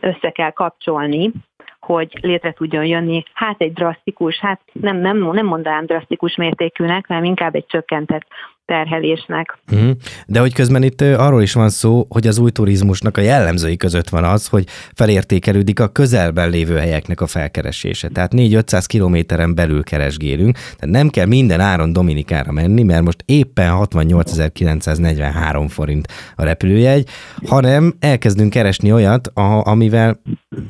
össze 0.00 0.30
kell 0.30 0.50
kapcsolni, 0.50 1.32
hogy 1.80 2.18
létre 2.20 2.52
tudjon 2.52 2.84
jönni, 2.84 3.22
hát 3.32 3.60
egy 3.60 3.72
drasztikus, 3.72 4.38
hát 4.38 4.60
nem, 4.72 4.96
nem, 4.96 5.16
nem 5.32 5.46
mondanám 5.46 5.86
drasztikus 5.86 6.36
mértékűnek, 6.36 7.06
hanem 7.06 7.24
inkább 7.24 7.54
egy 7.54 7.66
csökkentett 7.66 8.26
terhelésnek. 8.68 9.58
Mhm. 9.70 9.90
De 10.26 10.40
hogy 10.40 10.54
közben 10.54 10.82
itt 10.82 11.00
arról 11.00 11.42
is 11.42 11.52
van 11.52 11.68
szó, 11.68 12.06
hogy 12.08 12.26
az 12.26 12.38
új 12.38 12.50
turizmusnak 12.50 13.16
a 13.16 13.20
jellemzői 13.20 13.76
között 13.76 14.08
van 14.08 14.24
az, 14.24 14.46
hogy 14.46 14.64
felértékelődik 14.94 15.80
a 15.80 15.88
közelben 15.88 16.50
lévő 16.50 16.76
helyeknek 16.76 17.20
a 17.20 17.26
felkeresése. 17.26 18.08
Tehát 18.08 18.32
4-500 18.36 18.84
kilométeren 18.86 19.54
belül 19.54 19.82
keresgélünk, 19.82 20.56
tehát 20.56 20.94
nem 20.94 21.08
kell 21.08 21.26
minden 21.26 21.60
áron 21.60 21.92
Dominikára 21.92 22.52
menni, 22.52 22.82
mert 22.82 23.02
most 23.02 23.22
éppen 23.24 23.72
68.943 23.74 25.66
forint 25.68 26.08
a 26.36 26.44
repülőjegy, 26.44 27.08
hanem 27.46 27.94
elkezdünk 28.00 28.50
keresni 28.50 28.92
olyat, 28.92 29.30
amivel 29.62 30.20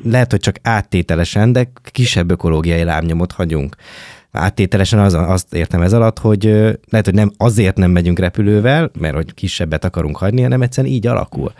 lehet, 0.03 0.31
hogy 0.31 0.39
csak 0.39 0.55
áttételesen, 0.61 1.51
de 1.51 1.71
kisebb 1.91 2.31
ökológiai 2.31 2.83
lábnyomot 2.83 3.31
hagyunk 3.31 3.75
áttételesen 4.31 4.99
az, 4.99 5.13
azt 5.13 5.53
értem 5.53 5.81
ez 5.81 5.93
alatt, 5.93 6.19
hogy 6.19 6.43
lehet, 6.89 7.05
hogy 7.05 7.13
nem 7.13 7.31
azért 7.37 7.77
nem 7.77 7.91
megyünk 7.91 8.19
repülővel, 8.19 8.91
mert 8.99 9.15
hogy 9.15 9.33
kisebbet 9.33 9.85
akarunk 9.85 10.17
hagyni, 10.17 10.41
hanem 10.41 10.61
egyszerűen 10.61 10.93
így 10.93 11.07
alakul, 11.07 11.53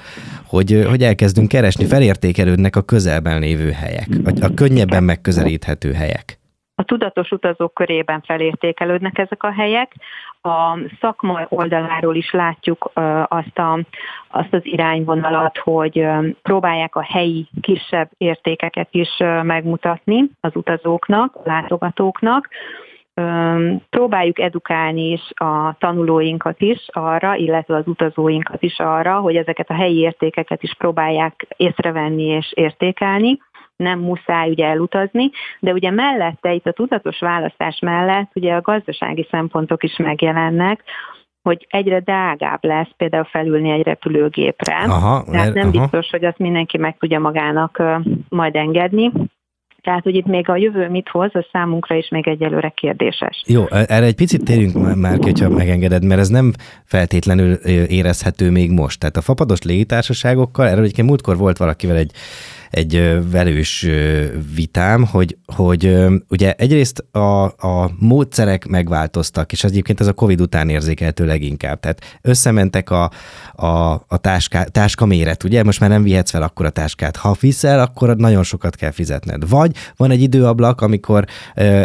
hogy, 0.46 0.86
hogy 0.90 1.04
elkezdünk 1.04 1.48
keresni, 1.48 1.86
felértékelődnek 1.86 2.76
a 2.76 2.82
közelben 2.82 3.40
lévő 3.40 3.72
helyek, 3.72 4.08
a, 4.26 4.32
a 4.42 4.54
könnyebben 4.54 5.04
megközelíthető 5.04 5.94
helyek. 5.94 6.39
A 6.80 6.84
tudatos 6.84 7.32
utazók 7.32 7.74
körében 7.74 8.22
felértékelődnek 8.22 9.18
ezek 9.18 9.44
a 9.44 9.52
helyek, 9.52 9.96
a 10.42 10.78
szakma 11.00 11.46
oldaláról 11.50 12.16
is 12.16 12.32
látjuk 12.32 12.92
azt, 13.28 13.58
a, 13.58 13.80
azt 14.28 14.54
az 14.54 14.62
irányvonalat, 14.64 15.58
hogy 15.58 16.08
próbálják 16.42 16.96
a 16.96 17.04
helyi 17.04 17.48
kisebb 17.62 18.10
értékeket 18.18 18.88
is 18.92 19.18
megmutatni 19.44 20.30
az 20.42 20.56
utazóknak, 20.56 21.36
a 21.36 21.42
látogatóknak. 21.44 22.48
Próbáljuk 23.90 24.40
edukálni 24.40 25.12
is 25.12 25.32
a 25.34 25.76
tanulóinkat 25.80 26.62
is 26.62 26.86
arra, 26.88 27.36
illetve 27.36 27.76
az 27.76 27.88
utazóinkat 27.88 28.64
is 28.64 28.78
arra, 28.78 29.20
hogy 29.20 29.36
ezeket 29.36 29.70
a 29.70 29.76
helyi 29.76 30.00
értékeket 30.00 30.64
is 30.64 30.74
próbálják 30.78 31.48
észrevenni 31.58 32.24
és 32.24 32.52
értékelni 32.54 33.40
nem 33.84 34.00
muszáj 34.00 34.50
ugye 34.50 34.66
elutazni, 34.66 35.30
de 35.60 35.72
ugye 35.74 35.92
mellette, 35.92 36.54
itt 36.54 36.66
a 36.66 36.72
tudatos 36.72 37.20
választás 37.20 37.80
mellett 37.80 38.32
ugye 38.34 38.54
a 38.54 38.62
gazdasági 38.62 39.28
szempontok 39.32 39.84
is 39.84 39.98
megjelennek, 39.98 40.84
hogy 41.42 41.68
egyre 41.70 42.00
drágább 42.00 42.64
lesz 42.64 42.90
például 42.98 43.24
felülni 43.24 43.70
egy 43.70 43.84
repülőgépre. 43.84 44.76
Aha, 44.76 45.24
Tehát 45.32 45.54
nem 45.54 45.68
aha. 45.68 45.80
biztos, 45.80 46.10
hogy 46.10 46.26
azt 46.26 46.38
mindenki 46.38 46.78
meg 46.78 46.98
tudja 46.98 47.20
magának 47.20 47.84
majd 48.30 48.56
engedni. 48.56 49.12
Tehát, 49.82 50.04
hogy 50.04 50.16
itt 50.16 50.26
még 50.26 50.50
a 50.50 50.58
jövő 50.58 50.90
mit 50.90 51.10
hoz, 51.10 51.30
az 51.34 51.46
számunkra 51.52 51.96
is 51.96 52.10
még 52.10 52.28
egyelőre 52.28 52.70
kérdéses. 52.70 53.44
Jó, 53.48 53.66
erre 53.70 54.06
egy 54.06 54.16
picit 54.16 54.44
térjünk 54.44 54.96
már 54.96 55.18
ki, 55.18 55.26
hogyha 55.26 55.50
megengeded, 55.50 56.04
mert 56.04 56.20
ez 56.20 56.30
nem 56.30 56.52
feltétlenül 56.86 57.54
érezhető 57.88 58.52
még 58.52 58.72
most. 58.72 59.00
Tehát 59.00 59.18
a 59.18 59.22
fapados 59.22 59.62
légitársaságokkal, 59.62 60.68
erről 60.68 60.84
egyébként 60.84 61.08
múltkor 61.08 61.38
volt 61.38 61.58
valakivel 61.58 61.96
egy 61.96 62.12
egy 62.70 63.20
velős 63.32 63.88
vitám, 64.56 65.06
hogy, 65.06 65.38
hogy 65.56 65.98
ugye 66.30 66.54
egyrészt 66.54 67.00
a, 67.12 67.44
a 67.44 67.92
módszerek 68.00 68.68
megváltoztak, 68.68 69.52
és 69.52 69.64
ez 69.64 69.72
egyébként 69.72 70.00
ez 70.00 70.08
a 70.08 70.14
Covid 70.14 70.42
után 70.42 70.70
érzékelhető 70.70 71.26
leginkább. 71.26 71.80
Tehát 71.80 72.20
összementek 72.22 72.90
a, 72.90 73.12
a, 73.56 73.94
a 74.08 74.18
táská, 74.22 74.64
táska 74.64 75.06
méret, 75.06 75.44
ugye? 75.44 75.64
Most 75.64 75.80
már 75.80 75.90
nem 75.90 76.04
vihetsz 76.04 76.32
fel 76.32 76.42
akkor 76.42 76.66
a 76.66 76.70
táskát. 76.70 77.16
Ha 77.16 77.36
viszel, 77.40 77.80
akkor 77.80 78.16
nagyon 78.16 78.44
sokat 78.44 78.76
kell 78.76 78.92
fizetned. 78.92 79.50
Vagy 79.50 79.69
van 79.96 80.12
egy 80.12 80.22
időablak, 80.22 80.82
amikor 80.82 81.26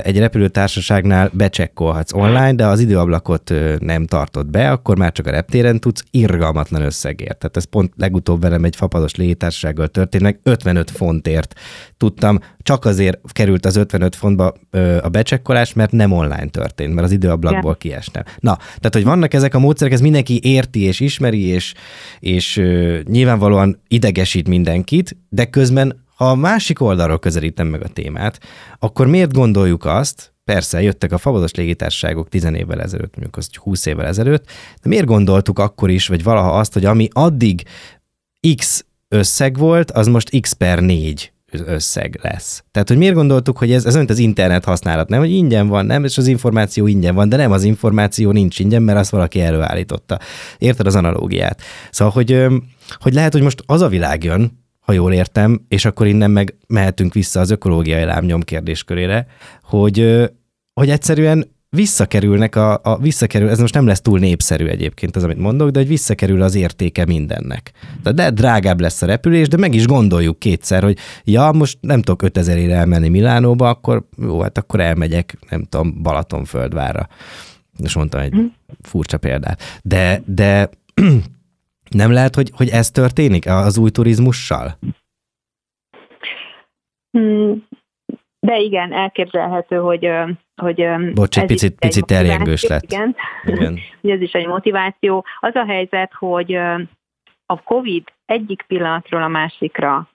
egy 0.03 0.19
repülőtársaságnál 0.19 1.31
becsekkolhatsz 1.33 2.12
online, 2.12 2.55
de 2.55 2.67
az 2.67 2.81
időablakot 2.81 3.53
nem 3.79 4.07
tartod 4.07 4.47
be, 4.47 4.71
akkor 4.71 4.99
már 4.99 5.12
csak 5.12 5.26
a 5.26 5.31
reptéren 5.31 5.81
tudsz 5.81 6.05
irgalmatlan 6.11 6.83
összegért. 6.83 7.38
Tehát 7.38 7.57
ez 7.57 7.64
pont 7.64 7.93
legutóbb 7.97 8.41
velem 8.41 8.64
egy 8.64 8.76
fapados 8.76 9.14
légitársasággal 9.14 9.88
történt, 9.88 10.23
meg 10.23 10.38
50 10.43 10.75
55 10.75 10.91
fontért 10.91 11.55
tudtam, 11.97 12.38
csak 12.62 12.85
azért 12.85 13.21
került 13.33 13.67
az 13.67 13.76
55 13.76 14.17
fontba 14.17 14.55
a 15.03 15.09
becsekkolás, 15.09 15.73
mert 15.73 15.93
nem 15.93 16.12
online 16.12 16.47
történt, 16.47 16.95
mert 16.95 17.07
az 17.07 17.12
időablakból 17.12 17.76
kiestem. 17.76 18.23
Na, 18.38 18.57
tehát, 18.57 18.93
hogy 18.93 19.05
vannak 19.05 19.35
ezek 19.35 19.55
a 19.55 19.59
módszerek, 19.59 19.93
ez 19.93 20.00
mindenki 20.00 20.41
érti 20.43 20.81
és 20.81 21.00
ismeri, 21.00 21.47
és, 21.47 21.75
és 22.21 22.62
nyilvánvalóan 23.05 23.81
idegesít 23.88 24.49
mindenkit, 24.49 25.17
de 25.29 25.45
közben 25.45 26.04
a 26.16 26.35
másik 26.35 26.80
oldalról 26.80 27.18
közelítem 27.18 27.66
meg 27.66 27.83
a 27.83 27.88
témát, 27.88 28.40
akkor 28.78 29.06
miért 29.06 29.33
gondoljuk 29.33 29.85
azt, 29.85 30.35
persze 30.44 30.83
jöttek 30.83 31.12
a 31.12 31.18
fabados 31.18 31.54
légitársaságok 31.54 32.28
10 32.28 32.44
évvel 32.44 32.80
ezelőtt, 32.80 33.12
mondjuk 33.12 33.37
az 33.37 33.49
20 33.54 33.87
évvel 33.87 34.06
ezelőtt, 34.06 34.44
de 34.83 34.88
miért 34.88 35.06
gondoltuk 35.06 35.59
akkor 35.59 35.90
is, 35.90 36.06
vagy 36.06 36.23
valaha 36.23 36.59
azt, 36.59 36.73
hogy 36.73 36.85
ami 36.85 37.09
addig 37.12 37.62
X 38.56 38.85
összeg 39.09 39.56
volt, 39.56 39.90
az 39.90 40.06
most 40.06 40.40
x 40.40 40.52
per 40.52 40.78
4 40.78 41.33
összeg 41.52 42.18
lesz. 42.23 42.64
Tehát, 42.71 42.88
hogy 42.88 42.97
miért 42.97 43.14
gondoltuk, 43.14 43.59
hogy 43.59 43.73
ez, 43.73 43.85
ez 43.85 43.94
olyan, 43.94 44.06
az 44.09 44.18
internet 44.18 44.64
használat, 44.64 45.09
nem, 45.09 45.21
hogy 45.21 45.30
ingyen 45.30 45.68
van, 45.68 45.87
nem, 45.87 46.04
és 46.04 46.18
az 46.18 46.26
információ 46.26 46.87
ingyen 46.87 47.14
van, 47.14 47.28
de 47.28 47.37
nem, 47.37 47.52
az 47.52 47.64
információ 47.64 48.30
nincs 48.30 48.59
ingyen, 48.59 48.83
mert 48.83 48.99
azt 48.99 49.11
valaki 49.11 49.40
előállította. 49.40 50.18
Érted 50.59 50.87
az 50.87 50.94
analógiát? 50.94 51.62
Szóval, 51.90 52.12
hogy, 52.12 52.47
hogy 52.99 53.14
lehet, 53.14 53.33
hogy 53.33 53.42
most 53.42 53.62
az 53.66 53.80
a 53.80 53.88
világ 53.88 54.25
jön, 54.25 54.63
ha 54.85 54.93
jól 54.93 55.12
értem, 55.12 55.61
és 55.69 55.85
akkor 55.85 56.07
innen 56.07 56.31
meg 56.31 56.55
mehetünk 56.67 57.12
vissza 57.12 57.41
az 57.41 57.50
ökológiai 57.50 58.05
lámnyom 58.05 58.41
kérdéskörére, 58.41 59.26
hogy, 59.62 60.31
hogy 60.73 60.91
egyszerűen 60.91 61.53
visszakerülnek 61.75 62.57
a, 62.57 62.81
a 62.83 62.99
visszakerül, 62.99 63.49
ez 63.49 63.59
most 63.59 63.75
nem 63.75 63.87
lesz 63.87 64.00
túl 64.00 64.19
népszerű 64.19 64.67
egyébként 64.67 65.17
az, 65.17 65.25
amit 65.25 65.38
mondok, 65.38 65.71
de 65.71 65.79
hogy 65.79 65.88
visszakerül 65.88 66.43
az 66.43 66.55
értéke 66.55 67.05
mindennek. 67.07 67.73
De 68.12 68.31
drágább 68.31 68.81
lesz 68.81 69.03
a 69.03 69.07
repülés, 69.07 69.49
de 69.49 69.57
meg 69.57 69.75
is 69.75 69.87
gondoljuk 69.87 70.38
kétszer, 70.38 70.83
hogy 70.83 70.99
ja, 71.25 71.53
most 71.53 71.79
nem 71.81 72.03
tudok 72.03 72.23
5000 72.23 72.59
ére 72.59 72.75
elmenni 72.75 73.09
Milánóba, 73.09 73.69
akkor 73.69 74.07
jó, 74.23 74.41
hát 74.41 74.59
akkor 74.59 74.81
elmegyek, 74.81 75.38
nem 75.50 75.62
tudom, 75.62 76.03
Balatonföldvárra. 76.03 77.09
És 77.83 77.95
mondtam 77.95 78.21
egy 78.21 78.33
mhm. 78.33 78.45
furcsa 78.83 79.19
példát. 79.19 79.62
De, 79.83 80.23
de 80.26 80.71
nem 81.95 82.13
lehet, 82.13 82.35
hogy, 82.35 82.51
hogy 82.57 82.69
ez 82.69 82.91
történik 82.91 83.47
az 83.47 83.79
új 83.79 83.91
turizmussal? 83.91 84.79
Hmm, 87.11 87.67
de 88.41 88.59
igen, 88.59 88.93
elképzelhető, 88.93 89.77
hogy 89.77 90.11
hogy 90.57 90.87
Bocs, 91.15 91.39
egy 91.39 91.47
picit, 91.47 91.79
picit 91.79 92.07
terjengős 92.07 92.65
lett. 92.65 92.83
Igen, 92.83 93.17
igen. 93.45 93.79
ez 94.15 94.21
is 94.21 94.33
egy 94.33 94.47
motiváció. 94.47 95.25
Az 95.41 95.55
a 95.55 95.65
helyzet, 95.65 96.13
hogy 96.13 96.55
a 97.47 97.63
COVID 97.65 98.03
egyik 98.27 98.63
pillanatról 98.63 99.23
a 99.23 99.29
másikra 99.29 100.09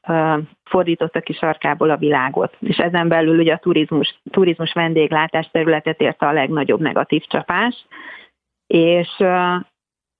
fordította 0.63 1.19
ki 1.19 1.33
sarkából 1.33 1.89
a 1.89 1.97
világot, 1.97 2.57
és 2.59 2.77
ezen 2.77 3.07
belül 3.07 3.39
ugye 3.39 3.53
a 3.53 3.57
turizmus, 3.57 4.19
turizmus 4.31 4.73
vendéglátás 4.73 5.49
területet 5.51 6.01
érte 6.01 6.27
a 6.27 6.31
legnagyobb 6.31 6.79
negatív 6.79 7.23
csapás, 7.27 7.85
és 8.67 9.07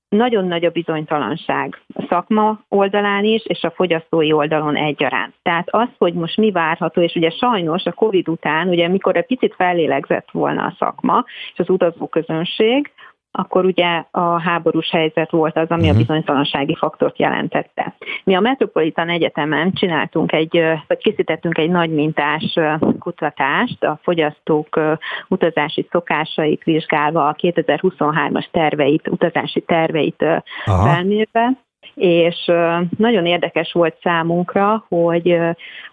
nagyon 0.10 0.48
nagy 0.48 0.66
a 0.66 0.70
bizonytalanság 0.70 1.82
a 1.94 2.06
szakma 2.10 2.60
oldalán 2.70 3.24
is, 3.24 3.46
és 3.46 3.64
a 3.64 3.72
fogyasztói 3.72 4.32
oldalon 4.32 4.76
egyaránt. 4.76 5.34
Tehát 5.42 5.68
az, 5.70 5.88
hogy 5.98 6.14
most 6.14 6.38
mi 6.38 6.52
várható, 6.52 7.02
és 7.02 7.16
ugye 7.16 7.30
sajnos 7.30 7.86
a 7.86 7.92
COVID 7.92 8.28
után, 8.28 8.68
ugye 8.68 8.88
mikor 8.88 9.16
egy 9.16 9.26
picit 9.26 9.56
fellélegzett 9.56 10.28
volna 10.32 10.66
a 10.66 10.76
szakma 10.80 11.26
és 11.54 11.60
az 11.60 11.70
utazóközönség, 11.70 12.92
akkor 13.40 13.66
ugye 13.66 14.04
a 14.12 14.42
háborús 14.42 14.90
helyzet 14.90 15.32
volt 15.32 15.58
az, 15.58 15.70
ami 15.70 15.88
a 15.88 15.90
mhm. 15.90 15.98
bizonytalansági 15.98 16.76
faktort 16.76 17.20
jelentette. 17.20 17.96
Mi 18.24 18.36
a 18.36 18.40
Metropolitan 18.40 19.10
Egyetemen 19.10 19.74
csináltunk 19.74 20.32
egy, 20.32 20.64
vagy 20.88 20.98
készítettünk 20.98 21.58
egy 21.58 21.70
nagy 21.70 21.90
mintás 21.90 22.60
kutatást 23.00 23.84
a 23.84 24.00
fogyasztók 24.02 24.80
utazási 25.28 25.88
szokásait 25.92 26.64
vizsgálva, 26.64 27.28
a 27.28 27.36
2023-as 27.36 28.46
terveit, 28.52 29.08
utazási 29.08 29.62
terveit 29.62 30.26
felmérve, 30.66 31.58
és 31.96 32.52
nagyon 32.98 33.26
érdekes 33.26 33.72
volt 33.72 33.96
számunkra, 34.02 34.86
hogy 34.88 35.40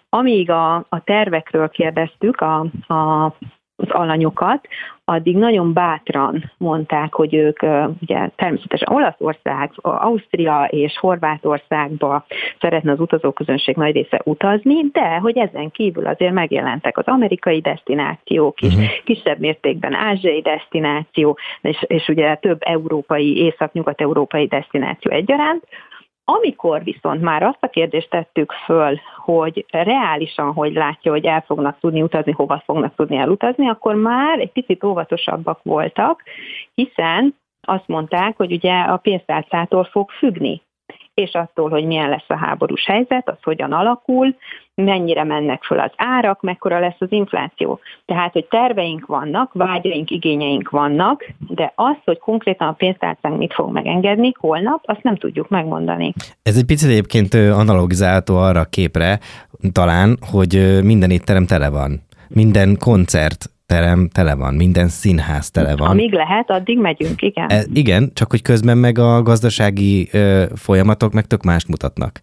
amíg 0.09 0.49
a, 0.49 0.75
a 0.75 1.03
tervekről 1.03 1.69
kérdeztük 1.69 2.41
a, 2.41 2.59
a 2.93 3.33
az 3.87 4.01
alanyokat, 4.01 4.67
addig 5.09 5.37
nagyon 5.37 5.73
bátran 5.73 6.51
mondták, 6.57 7.13
hogy 7.13 7.33
ők 7.33 7.61
ugye 8.01 8.29
természetesen 8.35 8.87
Olaszország, 8.93 9.71
Ausztria 9.81 10.67
és 10.69 10.97
Horvátországba 10.97 12.25
szeretne 12.59 12.91
az 12.91 12.99
utazóközönség 12.99 13.75
nagy 13.75 13.93
része 13.93 14.21
utazni, 14.23 14.81
de 14.91 15.17
hogy 15.17 15.37
ezen 15.37 15.71
kívül 15.71 16.07
azért 16.07 16.33
megjelentek 16.33 16.97
az 16.97 17.05
amerikai 17.05 17.59
destinációk 17.59 18.61
is, 18.61 18.73
uh-huh. 18.73 18.89
kisebb 19.03 19.39
mértékben 19.39 19.93
ázsiai 19.93 20.41
destináció, 20.41 21.37
és, 21.61 21.83
és 21.87 22.07
ugye 22.07 22.35
több 22.35 22.57
európai, 22.59 23.37
észak-nyugat-európai 23.37 24.47
destináció 24.47 25.11
egyaránt, 25.11 25.63
amikor 26.29 26.83
viszont 26.83 27.21
már 27.21 27.43
azt 27.43 27.57
a 27.63 27.67
kérdést 27.67 28.09
tettük 28.09 28.51
föl, 28.51 28.99
hogy 29.15 29.65
reálisan, 29.71 30.53
hogy 30.53 30.73
látja, 30.73 31.11
hogy 31.11 31.25
el 31.25 31.43
fognak 31.47 31.79
tudni 31.79 32.01
utazni, 32.01 32.31
hova 32.31 32.63
fognak 32.65 32.95
tudni 32.95 33.17
elutazni, 33.17 33.69
akkor 33.69 33.95
már 33.95 34.39
egy 34.39 34.51
picit 34.51 34.83
óvatosabbak 34.83 35.59
voltak, 35.63 36.23
hiszen 36.73 37.35
azt 37.61 37.87
mondták, 37.87 38.37
hogy 38.37 38.51
ugye 38.51 38.73
a 38.73 38.97
pénztárcától 38.97 39.83
fog 39.83 40.09
függni 40.09 40.61
és 41.21 41.33
attól, 41.33 41.69
hogy 41.69 41.85
milyen 41.85 42.09
lesz 42.09 42.25
a 42.27 42.37
háborús 42.37 42.85
helyzet, 42.85 43.29
az 43.29 43.37
hogyan 43.41 43.71
alakul, 43.71 44.35
mennyire 44.75 45.23
mennek 45.23 45.63
föl 45.63 45.79
az 45.79 45.91
árak, 45.95 46.41
mekkora 46.41 46.79
lesz 46.79 46.95
az 46.99 47.11
infláció. 47.11 47.79
Tehát, 48.05 48.33
hogy 48.33 48.45
terveink 48.45 49.05
vannak, 49.05 49.53
vágyaink, 49.53 50.09
igényeink 50.09 50.69
vannak, 50.69 51.25
de 51.47 51.71
az, 51.75 51.95
hogy 52.03 52.19
konkrétan 52.19 52.67
a 52.67 52.71
pénztárcánk 52.71 53.37
mit 53.37 53.53
fog 53.53 53.71
megengedni 53.71 54.31
holnap, 54.39 54.81
azt 54.83 55.03
nem 55.03 55.15
tudjuk 55.15 55.49
megmondani. 55.49 56.13
Ez 56.43 56.57
egy 56.57 56.65
picit 56.65 56.89
egyébként 56.89 57.33
analogizálható 57.33 58.37
arra 58.37 58.59
a 58.59 58.65
képre 58.69 59.19
talán, 59.71 60.17
hogy 60.31 60.83
minden 60.83 61.09
étterem 61.09 61.45
tele 61.45 61.69
van. 61.69 62.01
Minden 62.27 62.77
koncert 62.79 63.49
terem 63.67 64.09
tele 64.09 64.35
van, 64.35 64.53
minden 64.53 64.87
színház 64.87 65.51
tele 65.51 65.75
van. 65.75 65.89
Amíg 65.89 66.11
lehet, 66.13 66.49
addig 66.49 66.79
megyünk, 66.79 67.21
igen. 67.21 67.49
E, 67.49 67.63
igen, 67.73 68.11
csak 68.13 68.29
hogy 68.31 68.41
közben 68.41 68.77
meg 68.77 68.97
a 68.97 69.21
gazdasági 69.21 70.07
ö, 70.11 70.45
folyamatok 70.55 71.13
meg 71.13 71.25
tök 71.25 71.43
más 71.43 71.65
mutatnak. 71.65 72.19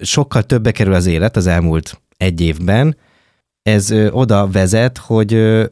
Sokkal 0.00 0.42
többe 0.42 0.70
kerül 0.70 0.94
az 0.94 1.06
élet 1.06 1.36
az 1.36 1.46
elmúlt 1.46 2.00
egy 2.16 2.40
évben, 2.40 2.96
ez 3.62 3.90
ö, 3.90 4.10
oda 4.10 4.48
vezet, 4.50 4.98
hogy 4.98 5.34
ö, 5.34 5.64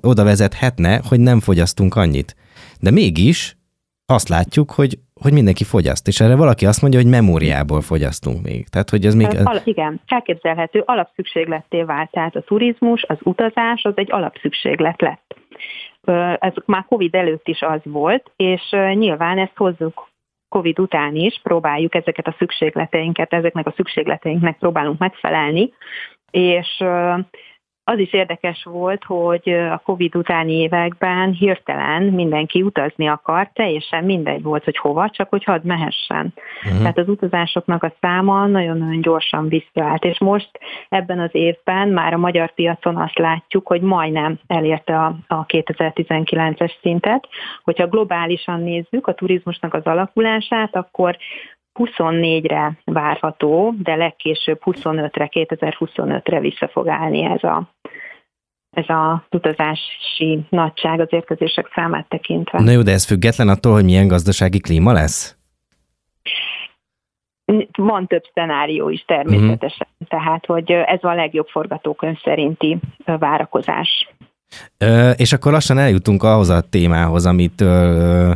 oda 0.00 0.24
vezethetne, 0.24 1.00
hogy 1.08 1.20
nem 1.20 1.40
fogyasztunk 1.40 1.94
annyit. 1.94 2.36
De 2.80 2.90
mégis 2.90 3.56
azt 4.06 4.28
látjuk, 4.28 4.70
hogy 4.70 4.98
hogy 5.22 5.32
mindenki 5.32 5.64
fogyaszt, 5.64 6.08
és 6.08 6.20
erre 6.20 6.36
valaki 6.36 6.66
azt 6.66 6.80
mondja, 6.82 7.00
hogy 7.00 7.10
memóriából 7.10 7.80
fogyasztunk 7.80 8.42
még. 8.42 8.68
Tehát, 8.68 8.90
hogy 8.90 9.04
ez 9.04 9.14
még... 9.14 9.26
Al- 9.44 9.66
igen, 9.66 10.00
elképzelhető, 10.06 10.82
alapszükségletté 10.86 11.82
vált. 11.82 12.10
Tehát 12.10 12.36
a 12.36 12.40
turizmus, 12.40 13.04
az 13.08 13.18
utazás, 13.22 13.82
az 13.82 13.92
egy 13.94 14.12
alapszükséglet 14.12 15.00
lett. 15.00 15.36
Ez 16.38 16.52
már 16.64 16.84
Covid 16.88 17.14
előtt 17.14 17.48
is 17.48 17.60
az 17.60 17.80
volt, 17.84 18.30
és 18.36 18.70
nyilván 18.94 19.38
ezt 19.38 19.56
hozzuk 19.56 20.10
Covid 20.48 20.78
után 20.78 21.14
is, 21.14 21.40
próbáljuk 21.42 21.94
ezeket 21.94 22.26
a 22.26 22.34
szükségleteinket, 22.38 23.32
ezeknek 23.32 23.66
a 23.66 23.72
szükségleteinknek 23.76 24.58
próbálunk 24.58 24.98
megfelelni, 24.98 25.72
és 26.30 26.84
az 27.84 27.98
is 27.98 28.12
érdekes 28.12 28.64
volt, 28.64 29.04
hogy 29.04 29.48
a 29.48 29.80
Covid 29.84 30.16
utáni 30.16 30.52
években 30.52 31.32
hirtelen 31.32 32.02
mindenki 32.02 32.62
utazni 32.62 33.08
akar, 33.08 33.50
teljesen 33.52 34.04
mindegy 34.04 34.42
volt, 34.42 34.64
hogy 34.64 34.76
hova, 34.76 35.10
csak 35.10 35.28
hogy 35.28 35.44
hadd 35.44 35.66
mehessen. 35.66 36.34
Uh-huh. 36.64 36.78
Tehát 36.80 36.98
az 36.98 37.08
utazásoknak 37.08 37.82
a 37.82 37.94
száma 38.00 38.46
nagyon-nagyon 38.46 39.00
gyorsan 39.00 39.48
visszaállt, 39.48 40.04
és 40.04 40.18
most 40.18 40.50
ebben 40.88 41.18
az 41.18 41.30
évben 41.32 41.88
már 41.88 42.12
a 42.12 42.18
magyar 42.18 42.54
piacon 42.54 42.96
azt 42.96 43.18
látjuk, 43.18 43.66
hogy 43.66 43.80
majdnem 43.80 44.38
elérte 44.46 44.98
a, 44.98 45.16
a 45.26 45.46
2019-es 45.46 46.72
szintet. 46.80 47.28
Hogyha 47.62 47.86
globálisan 47.86 48.60
nézzük 48.60 49.06
a 49.06 49.14
turizmusnak 49.14 49.74
az 49.74 49.84
alakulását, 49.84 50.76
akkor 50.76 51.16
24-re 51.74 52.78
várható, 52.84 53.74
de 53.82 53.94
legkésőbb 53.94 54.60
25-re, 54.64 55.28
2025-re 55.32 56.40
vissza 56.40 56.68
fog 56.68 56.88
állni 56.88 57.24
ez 57.24 57.42
a, 57.42 57.68
ez 58.70 58.88
a 58.88 59.26
utazási 59.30 60.46
nagyság 60.48 61.00
az 61.00 61.08
érkezések 61.10 61.70
számát 61.74 62.08
tekintve. 62.08 62.60
Na 62.60 62.70
jó, 62.70 62.82
de 62.82 62.92
ez 62.92 63.06
független 63.06 63.48
attól, 63.48 63.72
hogy 63.72 63.84
milyen 63.84 64.08
gazdasági 64.08 64.60
klíma 64.60 64.92
lesz? 64.92 65.36
Van 67.72 68.06
több 68.06 68.22
szenárió 68.34 68.88
is 68.88 69.04
természetesen, 69.06 69.86
uh-huh. 69.90 70.08
tehát 70.08 70.46
hogy 70.46 70.70
ez 70.70 70.98
a 71.02 71.14
legjobb 71.14 71.46
forgatókönyv 71.46 72.20
szerinti 72.22 72.78
várakozás. 73.04 74.08
Ö, 74.78 75.10
és 75.10 75.32
akkor 75.32 75.52
lassan 75.52 75.78
eljutunk 75.78 76.22
ahhoz 76.22 76.48
a 76.48 76.60
témához, 76.60 77.26
amit 77.26 77.60
ö, 77.60 78.32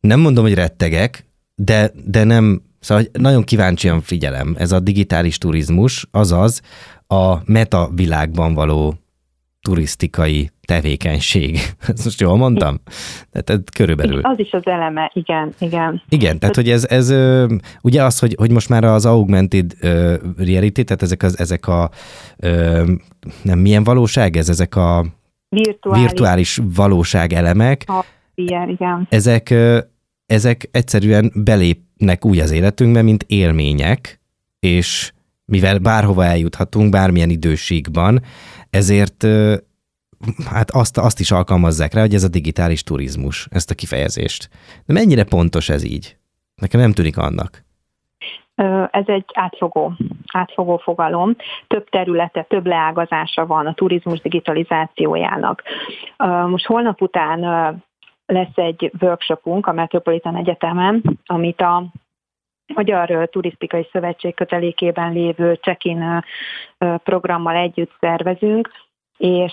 nem 0.00 0.20
mondom, 0.20 0.44
hogy 0.44 0.54
rettegek, 0.54 1.26
de, 1.54 1.90
de 2.06 2.24
nem, 2.24 2.62
szóval 2.80 3.04
nagyon 3.12 3.42
kíváncsian 3.42 4.00
figyelem, 4.00 4.54
ez 4.58 4.72
a 4.72 4.80
digitális 4.80 5.38
turizmus, 5.38 6.06
azaz 6.10 6.60
a 7.06 7.36
meta 7.44 7.90
világban 7.94 8.54
való 8.54 8.94
turisztikai 9.60 10.50
tevékenység. 10.66 11.58
Ezt 11.88 12.04
most 12.04 12.20
jól 12.20 12.36
mondtam? 12.36 12.80
Tehát 13.30 13.70
körülbelül. 13.70 14.20
Az 14.20 14.38
is 14.38 14.52
az 14.52 14.62
eleme, 14.64 15.10
igen, 15.14 15.54
igen. 15.58 16.02
Igen, 16.08 16.38
tehát 16.38 16.54
hogy 16.54 16.70
ez, 16.70 16.86
ez 16.88 17.14
ugye 17.82 18.04
az, 18.04 18.18
hogy, 18.18 18.34
hogy 18.38 18.50
most 18.50 18.68
már 18.68 18.84
az 18.84 19.06
augmented 19.06 19.72
reality, 20.36 20.82
tehát 20.82 21.02
ezek, 21.02 21.22
az, 21.22 21.38
ezek 21.38 21.66
a 21.66 21.90
nem 23.42 23.58
milyen 23.58 23.84
valóság 23.84 24.36
ez, 24.36 24.48
ezek 24.48 24.76
a 24.76 25.04
virtuális, 25.48 26.02
virtuális 26.06 26.60
valóság 26.74 27.32
elemek. 27.32 27.84
A, 27.86 28.04
igen, 28.34 28.68
igen. 28.68 29.06
Ezek 29.10 29.54
ezek 30.28 30.68
egyszerűen 30.70 31.32
belépnek 31.34 32.24
úgy 32.24 32.38
az 32.38 32.50
életünkbe, 32.50 33.02
mint 33.02 33.24
élmények, 33.26 34.20
és 34.60 35.12
mivel 35.44 35.78
bárhova 35.78 36.24
eljuthatunk, 36.24 36.90
bármilyen 36.90 37.30
időségben, 37.30 38.22
ezért 38.70 39.26
hát 40.50 40.70
azt, 40.70 40.98
azt 40.98 41.20
is 41.20 41.30
alkalmazzák 41.30 41.92
rá, 41.92 42.00
hogy 42.00 42.14
ez 42.14 42.24
a 42.24 42.28
digitális 42.28 42.82
turizmus, 42.82 43.48
ezt 43.50 43.70
a 43.70 43.74
kifejezést. 43.74 44.48
De 44.86 44.92
mennyire 44.92 45.24
pontos 45.24 45.68
ez 45.68 45.84
így? 45.84 46.16
Nekem 46.54 46.80
nem 46.80 46.92
tűnik 46.92 47.16
annak. 47.16 47.66
Ez 48.90 49.04
egy 49.06 49.24
átfogó, 49.34 49.92
átfogó 50.32 50.76
fogalom. 50.76 51.36
Több 51.66 51.88
területe, 51.88 52.42
több 52.42 52.66
leágazása 52.66 53.46
van 53.46 53.66
a 53.66 53.74
turizmus 53.74 54.20
digitalizációjának. 54.20 55.62
Most 56.46 56.66
holnap 56.66 57.02
után 57.02 57.40
lesz 58.32 58.56
egy 58.56 58.92
workshopunk 59.00 59.66
a 59.66 59.72
Metropolitan 59.72 60.36
Egyetemen, 60.36 61.02
amit 61.26 61.60
a 61.60 61.84
Magyar 62.74 63.28
Turisztikai 63.28 63.88
Szövetség 63.92 64.34
kötelékében 64.34 65.12
lévő 65.12 65.54
check-in 65.54 66.24
programmal 66.78 67.56
együtt 67.56 67.92
szervezünk, 68.00 68.70
és 69.16 69.52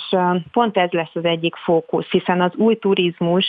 pont 0.52 0.78
ez 0.78 0.92
lesz 0.92 1.16
az 1.16 1.26
egyik 1.26 1.56
fókusz, 1.56 2.10
hiszen 2.10 2.42
az 2.42 2.56
új 2.56 2.76
turizmus 2.76 3.46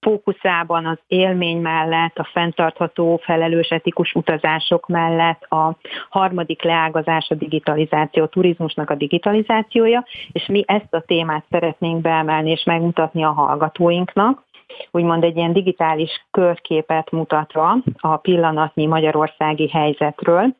fókuszában 0.00 0.86
az 0.86 0.98
élmény 1.06 1.60
mellett, 1.60 2.18
a 2.18 2.28
fenntartható, 2.32 3.20
felelős, 3.22 3.68
etikus 3.68 4.14
utazások 4.14 4.86
mellett 4.86 5.42
a 5.42 5.76
harmadik 6.08 6.62
leágazás 6.62 7.26
a 7.30 7.34
digitalizáció, 7.34 8.22
a 8.22 8.28
turizmusnak 8.28 8.90
a 8.90 8.94
digitalizációja, 8.94 10.04
és 10.32 10.46
mi 10.46 10.64
ezt 10.66 10.94
a 10.94 11.00
témát 11.00 11.44
szeretnénk 11.50 12.00
beemelni 12.00 12.50
és 12.50 12.64
megmutatni 12.64 13.24
a 13.24 13.32
hallgatóinknak, 13.32 14.46
úgymond 14.90 15.24
egy 15.24 15.36
ilyen 15.36 15.52
digitális 15.52 16.26
körképet 16.30 17.10
mutatva 17.10 17.76
a 17.98 18.16
pillanatnyi 18.16 18.86
magyarországi 18.86 19.68
helyzetről, 19.68 20.56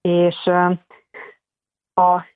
és 0.00 0.36
a 1.94 2.31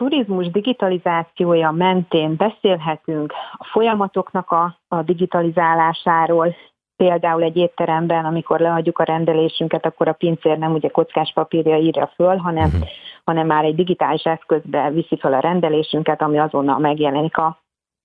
turizmus 0.00 0.50
digitalizációja 0.50 1.70
mentén 1.70 2.36
beszélhetünk 2.36 3.32
a 3.52 3.64
folyamatoknak 3.64 4.50
a, 4.50 4.76
a 4.88 5.02
digitalizálásáról, 5.02 6.54
például 6.96 7.42
egy 7.42 7.56
étteremben, 7.56 8.24
amikor 8.24 8.60
leadjuk 8.60 8.98
a 8.98 9.04
rendelésünket, 9.04 9.86
akkor 9.86 10.08
a 10.08 10.12
pincér 10.12 10.58
nem 10.58 10.72
ugye 10.72 10.88
kockás 10.88 11.32
papírja 11.34 11.76
írja 11.76 12.12
föl, 12.14 12.36
hanem, 12.36 12.64
uh-huh. 12.64 12.88
hanem 13.24 13.46
már 13.46 13.64
egy 13.64 13.74
digitális 13.74 14.22
eszközbe 14.22 14.90
viszi 14.90 15.16
fel 15.16 15.32
a 15.32 15.40
rendelésünket, 15.40 16.22
ami 16.22 16.38
azonnal 16.38 16.78
megjelenik 16.78 17.36
a, 17.36 17.58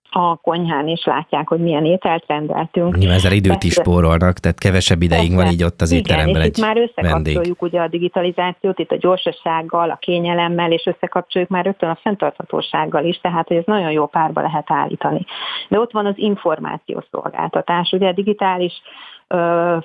a 0.09 0.35
konyhán, 0.35 0.87
és 0.87 1.05
látják, 1.05 1.47
hogy 1.47 1.59
milyen 1.59 1.85
ételt 1.85 2.23
rendeltünk. 2.27 2.97
Nyilván 2.97 3.17
ezzel 3.17 3.31
időt 3.31 3.63
is 3.63 3.73
spórolnak, 3.73 4.39
tehát 4.39 4.59
kevesebb 4.59 5.01
ideig 5.01 5.35
van 5.35 5.47
így 5.47 5.63
ott 5.63 5.81
az 5.81 5.91
Igen, 5.91 6.03
étteremben 6.03 6.41
egy 6.41 6.57
már 6.61 6.77
összekapcsoljuk 6.77 7.33
vendég. 7.33 7.55
ugye 7.59 7.81
a 7.81 7.87
digitalizációt, 7.87 8.79
itt 8.79 8.91
a 8.91 8.97
gyorsasággal, 8.97 9.89
a 9.89 9.95
kényelemmel, 9.95 10.71
és 10.71 10.85
összekapcsoljuk 10.85 11.49
már 11.49 11.65
rögtön 11.65 11.89
a 11.89 11.97
fenntarthatósággal 12.01 13.05
is, 13.05 13.17
tehát 13.17 13.47
hogy 13.47 13.57
ez 13.57 13.65
nagyon 13.65 13.91
jó 13.91 14.05
párba 14.05 14.41
lehet 14.41 14.71
állítani. 14.71 15.25
De 15.69 15.79
ott 15.79 15.91
van 15.91 16.05
az 16.05 16.17
információszolgáltatás, 16.17 17.91
ugye 17.91 18.07
a 18.07 18.13
digitális 18.13 18.81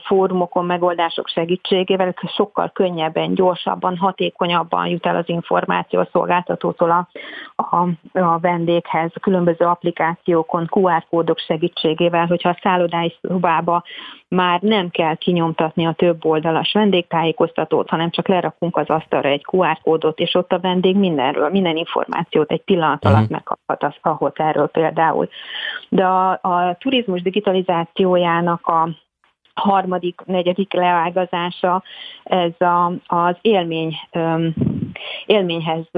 fórumokon, 0.07 0.64
megoldások 0.64 1.29
segítségével 1.29 2.14
sokkal 2.37 2.70
könnyebben, 2.74 3.35
gyorsabban, 3.35 3.96
hatékonyabban 3.96 4.87
jut 4.87 5.07
el 5.07 5.16
az 5.16 5.29
információ 5.29 6.00
a 6.00 6.09
szolgáltatótól 6.12 6.90
a, 6.90 7.09
a, 7.57 7.88
a 8.20 8.38
vendéghez, 8.38 9.12
különböző 9.20 9.64
applikációkon, 9.64 10.68
QR 10.70 11.05
kódok 11.11 11.38
segítségével, 11.38 12.26
hogyha 12.26 12.48
a 12.48 12.59
szállodái 12.62 13.14
szobába 13.20 13.83
már 14.29 14.61
nem 14.61 14.90
kell 14.90 15.14
kinyomtatni 15.14 15.87
a 15.87 15.92
több 15.92 16.24
oldalas 16.24 16.72
vendégtájékoztatót, 16.72 17.88
hanem 17.88 18.11
csak 18.11 18.29
lerakunk 18.29 18.76
az 18.76 18.88
asztalra 18.88 19.29
egy 19.29 19.44
QR 19.53 19.79
kódot, 19.83 20.18
és 20.18 20.35
ott 20.35 20.53
a 20.53 20.61
vendég 20.61 20.96
mindenről, 20.96 21.48
minden 21.48 21.76
információt 21.76 22.50
egy 22.50 22.62
pillanat 22.62 23.05
alatt 23.05 23.16
uh-huh. 23.16 23.31
megkaphat 23.31 23.94
a 24.00 24.09
hotelről 24.09 24.66
például. 24.66 25.29
De 25.88 26.05
a, 26.05 26.31
a 26.31 26.76
turizmus 26.79 27.22
digitalizációjának 27.22 28.66
a 28.66 28.88
harmadik, 29.61 30.20
negyedik 30.25 30.73
leágazása 30.73 31.83
ez 32.23 32.61
a, 32.61 32.92
az 33.07 33.37
élmény, 33.40 33.96
élményhez 35.27 35.88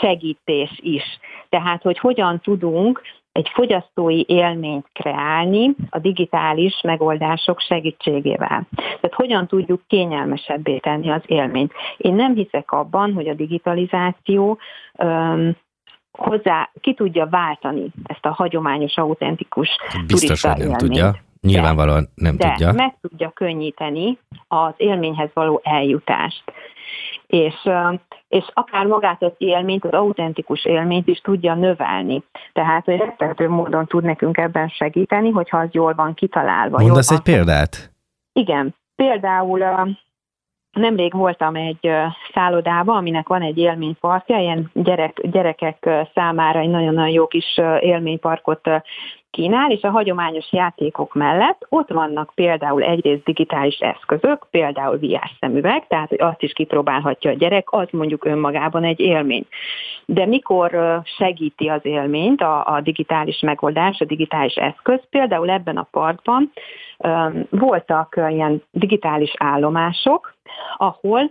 segítés 0.00 0.70
is. 0.82 1.02
Tehát, 1.48 1.82
hogy 1.82 1.98
hogyan 1.98 2.40
tudunk 2.40 3.02
egy 3.32 3.50
fogyasztói 3.52 4.24
élményt 4.26 4.86
kreálni 4.92 5.74
a 5.90 5.98
digitális 5.98 6.80
megoldások 6.82 7.60
segítségével. 7.60 8.66
Tehát 8.76 9.14
hogyan 9.14 9.46
tudjuk 9.46 9.80
kényelmesebbé 9.86 10.78
tenni 10.78 11.10
az 11.10 11.22
élményt. 11.26 11.72
Én 11.96 12.14
nem 12.14 12.34
hiszek 12.34 12.70
abban, 12.72 13.12
hogy 13.12 13.28
a 13.28 13.34
digitalizáció 13.34 14.58
um, 14.98 15.56
hozzá 16.18 16.70
ki 16.80 16.94
tudja 16.94 17.26
váltani 17.26 17.86
ezt 18.04 18.24
a 18.26 18.32
hagyományos, 18.32 18.96
autentikus 18.96 19.68
Biztos, 20.06 20.42
hogy 20.42 20.50
nem 20.50 20.60
élményt. 20.60 20.78
tudja. 20.78 21.14
Nyilvánvalóan 21.44 22.08
nem 22.14 22.36
de 22.36 22.48
tudja. 22.48 22.72
meg 22.72 22.96
tudja 23.00 23.30
könnyíteni 23.30 24.18
az 24.48 24.72
élményhez 24.76 25.30
való 25.34 25.60
eljutást. 25.64 26.44
És, 27.26 27.68
és 28.28 28.44
akár 28.52 28.86
magát 28.86 29.22
az 29.22 29.32
élményt, 29.36 29.84
az 29.84 29.92
autentikus 29.92 30.64
élményt 30.64 31.08
is 31.08 31.18
tudja 31.18 31.54
növelni. 31.54 32.22
Tehát, 32.52 32.84
hogy 32.84 32.96
rettető 32.96 33.48
módon 33.48 33.86
tud 33.86 34.04
nekünk 34.04 34.36
ebben 34.36 34.68
segíteni, 34.68 35.30
hogyha 35.30 35.58
az 35.58 35.68
jól 35.70 35.94
van 35.94 36.14
kitalálva. 36.14 36.80
Mondasz 36.80 37.10
egy 37.10 37.20
példát? 37.20 37.90
Igen. 38.32 38.74
Például 38.96 39.96
Nemrég 40.74 41.12
voltam 41.12 41.54
egy 41.54 41.90
szállodában, 42.32 42.96
aminek 42.96 43.28
van 43.28 43.42
egy 43.42 43.58
élményparkja, 43.58 44.38
ilyen 44.38 44.70
gyerek, 44.72 45.20
gyerekek 45.22 45.88
számára 46.14 46.58
egy 46.58 46.68
nagyon-nagyon 46.68 47.12
jó 47.12 47.26
kis 47.26 47.60
élményparkot 47.80 48.68
kínál, 49.34 49.70
és 49.70 49.82
a 49.82 49.90
hagyományos 49.90 50.52
játékok 50.52 51.14
mellett 51.14 51.66
ott 51.68 51.88
vannak 51.88 52.32
például 52.34 52.82
egyrészt 52.82 53.24
digitális 53.24 53.78
eszközök, 53.78 54.46
például 54.50 54.98
VR 54.98 55.30
szemüveg, 55.40 55.86
tehát 55.86 56.08
hogy 56.08 56.20
azt 56.20 56.42
is 56.42 56.52
kipróbálhatja 56.52 57.30
a 57.30 57.34
gyerek, 57.34 57.72
az 57.72 57.88
mondjuk 57.90 58.24
önmagában 58.24 58.84
egy 58.84 59.00
élmény. 59.00 59.46
De 60.06 60.26
mikor 60.26 61.00
segíti 61.16 61.68
az 61.68 61.80
élményt 61.82 62.40
a, 62.40 62.66
a 62.66 62.80
digitális 62.80 63.40
megoldás, 63.40 64.00
a 64.00 64.04
digitális 64.04 64.54
eszköz, 64.54 65.00
például 65.10 65.50
ebben 65.50 65.76
a 65.76 65.88
parkban 65.90 66.52
voltak 67.50 68.20
ilyen 68.28 68.62
digitális 68.70 69.32
állomások, 69.38 70.34
ahol 70.76 71.30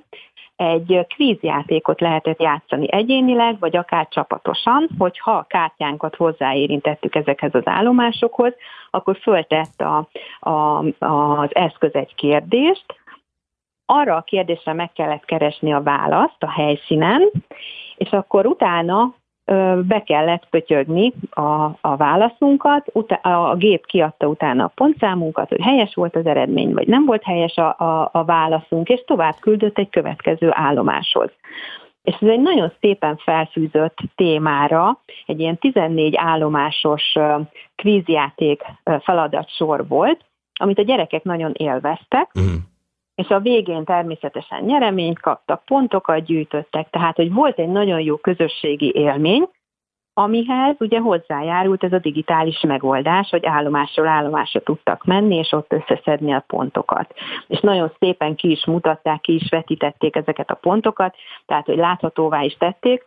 egy 0.64 1.06
kvízjátékot 1.08 2.02
lehetett 2.02 2.42
játszani 2.42 2.92
egyénileg, 2.92 3.60
vagy 3.60 3.76
akár 3.76 4.08
csapatosan, 4.08 4.90
hogyha 4.98 5.32
a 5.32 5.46
kártyánkat 5.48 6.16
hozzáérintettük 6.16 7.16
ezekhez 7.16 7.56
az 7.56 7.68
állomásokhoz, 7.68 8.54
akkor 8.90 9.18
föltett 9.22 9.82
a, 9.82 10.08
a, 10.50 10.84
az 11.00 11.56
eszköz 11.56 11.94
egy 11.94 12.16
kérdést, 12.16 12.86
arra 13.86 14.16
a 14.16 14.22
kérdésre 14.22 14.74
meg 14.74 14.92
kellett 14.92 15.26
keresni 15.26 15.74
a 15.74 15.82
választ 15.82 16.44
a 16.44 16.52
helyszínen, 16.52 17.32
és 17.96 18.10
akkor 18.10 18.46
utána 18.46 19.14
be 19.86 20.04
kellett 20.06 20.48
pötyögni 20.50 21.14
a, 21.30 21.64
a 21.82 21.96
válaszunkat, 21.98 22.88
utá, 22.94 23.16
a 23.16 23.56
gép 23.56 23.86
kiadta 23.86 24.28
utána 24.28 24.64
a 24.64 24.72
pontszámunkat, 24.76 25.50
hogy 25.50 25.62
helyes 25.62 25.96
volt 25.96 26.16
az 26.16 26.26
eredmény, 26.26 26.74
vagy 26.74 26.88
nem 26.88 27.06
volt 27.06 27.24
helyes 27.24 27.56
a, 27.56 27.76
a, 27.78 28.10
a 28.12 28.24
válaszunk, 28.24 28.90
és 28.90 29.04
tovább 29.06 29.36
küldött 29.40 29.78
egy 29.78 29.90
következő 29.90 30.50
állomáshoz. 30.52 31.30
És 32.04 32.16
ez 32.20 32.28
egy 32.28 32.42
nagyon 32.42 32.72
szépen 32.80 33.18
felfűzött 33.18 33.98
témára, 34.16 35.00
egy 35.26 35.40
ilyen 35.40 35.58
14 35.58 36.16
állomásos 36.18 37.14
kvízjáték 37.76 38.64
feladatsor 39.00 39.88
volt, 39.88 40.26
amit 40.54 40.80
a 40.80 40.84
gyerekek 40.84 41.24
nagyon 41.24 41.52
élveztek, 41.54 42.32
mm 42.40 42.56
és 43.16 43.28
a 43.28 43.40
végén 43.40 43.84
természetesen 43.84 44.64
nyereményt 44.64 45.20
kaptak, 45.20 45.66
pontokat 45.66 46.26
gyűjtöttek, 46.26 46.90
tehát 46.90 47.16
hogy 47.16 47.34
volt 47.34 47.60
egy 47.60 47.70
nagyon 47.70 48.00
jó 48.00 48.18
közösségi 48.18 48.92
élmény, 48.96 49.48
amihez 50.14 50.76
ugye 50.80 51.00
hozzájárult 51.00 51.84
ez 51.84 51.94
a 51.94 52.00
digitális 52.00 52.62
megoldás, 52.62 53.30
hogy 53.30 53.46
állomásról 53.46 54.08
állomásra 54.08 54.60
tudtak 54.60 55.04
menni, 55.06 55.36
és 55.36 55.52
ott 55.52 55.74
összeszedni 55.74 56.34
a 56.34 56.44
pontokat. 56.48 57.14
És 57.48 57.60
nagyon 57.60 57.92
szépen 58.00 58.36
ki 58.36 58.52
is 58.52 58.66
mutatták, 58.66 59.22
ki 59.22 59.34
is 59.34 59.50
vetítették 59.50 60.16
ezeket 60.16 60.50
a 60.50 60.56
pontokat, 60.56 61.16
tehát 61.46 61.66
hogy 61.66 61.78
láthatóvá 61.78 62.42
is 62.42 62.58
tették. 62.58 63.04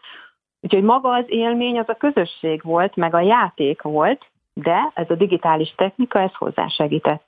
Úgyhogy 0.60 0.82
maga 0.82 1.10
az 1.10 1.24
élmény 1.26 1.78
az 1.78 1.88
a 1.88 1.94
közösség 1.94 2.62
volt, 2.62 2.96
meg 2.96 3.14
a 3.14 3.20
játék 3.20 3.82
volt, 3.82 4.26
de 4.54 4.90
ez 4.94 5.10
a 5.10 5.14
digitális 5.14 5.74
technika, 5.76 6.20
ez 6.20 6.34
hozzásegített 6.34 7.25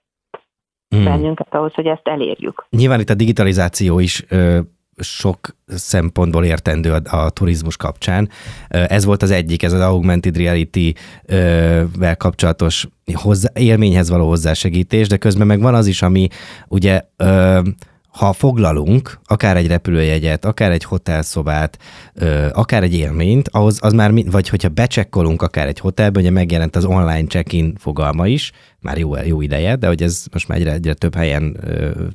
hmm. 0.88 1.04
bennünket 1.04 1.46
ahhoz, 1.50 1.74
hogy 1.74 1.86
ezt 1.86 2.08
elérjük. 2.08 2.66
Nyilván 2.70 3.00
itt 3.00 3.10
a 3.10 3.14
digitalizáció 3.14 3.98
is 3.98 4.24
ö, 4.28 4.58
sok 4.98 5.56
szempontból 5.66 6.44
értendő 6.44 6.92
a, 6.92 7.16
a 7.16 7.30
turizmus 7.30 7.76
kapcsán. 7.76 8.28
Ez 8.68 9.04
volt 9.04 9.22
az 9.22 9.30
egyik, 9.30 9.62
ez 9.62 9.72
az 9.72 9.80
augmented 9.80 10.36
reality-vel 10.36 12.16
kapcsolatos 12.16 12.86
hozzá, 13.12 13.48
élményhez 13.54 14.10
való 14.10 14.28
hozzásegítés, 14.28 15.08
de 15.08 15.16
közben 15.16 15.46
meg 15.46 15.60
van 15.60 15.74
az 15.74 15.86
is, 15.86 16.02
ami 16.02 16.28
ugye 16.68 17.00
ö, 17.16 17.60
ha 18.18 18.32
foglalunk 18.32 19.18
akár 19.24 19.56
egy 19.56 19.66
repülőjegyet, 19.66 20.44
akár 20.44 20.70
egy 20.70 20.84
hotelszobát, 20.84 21.78
akár 22.52 22.82
egy 22.82 22.94
élményt, 22.94 23.48
ahhoz 23.48 23.78
az 23.82 23.92
már, 23.92 24.10
vagy 24.30 24.48
hogyha 24.48 24.68
becsekkolunk 24.68 25.42
akár 25.42 25.66
egy 25.66 25.78
hotelbe, 25.78 26.20
ugye 26.20 26.30
megjelent 26.30 26.76
az 26.76 26.84
online 26.84 27.26
check-in 27.26 27.74
fogalma 27.76 28.26
is, 28.26 28.52
már 28.80 28.98
jó, 28.98 29.16
jó 29.16 29.40
ideje, 29.40 29.76
de 29.76 29.86
hogy 29.86 30.02
ez 30.02 30.26
most 30.32 30.48
már 30.48 30.58
egyre, 30.58 30.72
egyre 30.72 30.94
több 30.94 31.14
helyen 31.14 31.56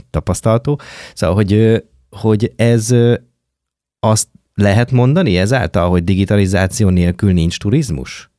tapasztalható. 0.10 0.80
Szóval, 1.14 1.36
hogy, 1.36 1.84
hogy 2.10 2.52
ez 2.56 2.96
azt 4.00 4.30
lehet 4.56 4.92
mondani 4.92 5.38
ezáltal, 5.38 5.90
hogy 5.90 6.04
digitalizáció 6.04 6.90
nélkül 6.90 7.34
nincs 7.34 7.60
turizmus? 7.60 8.32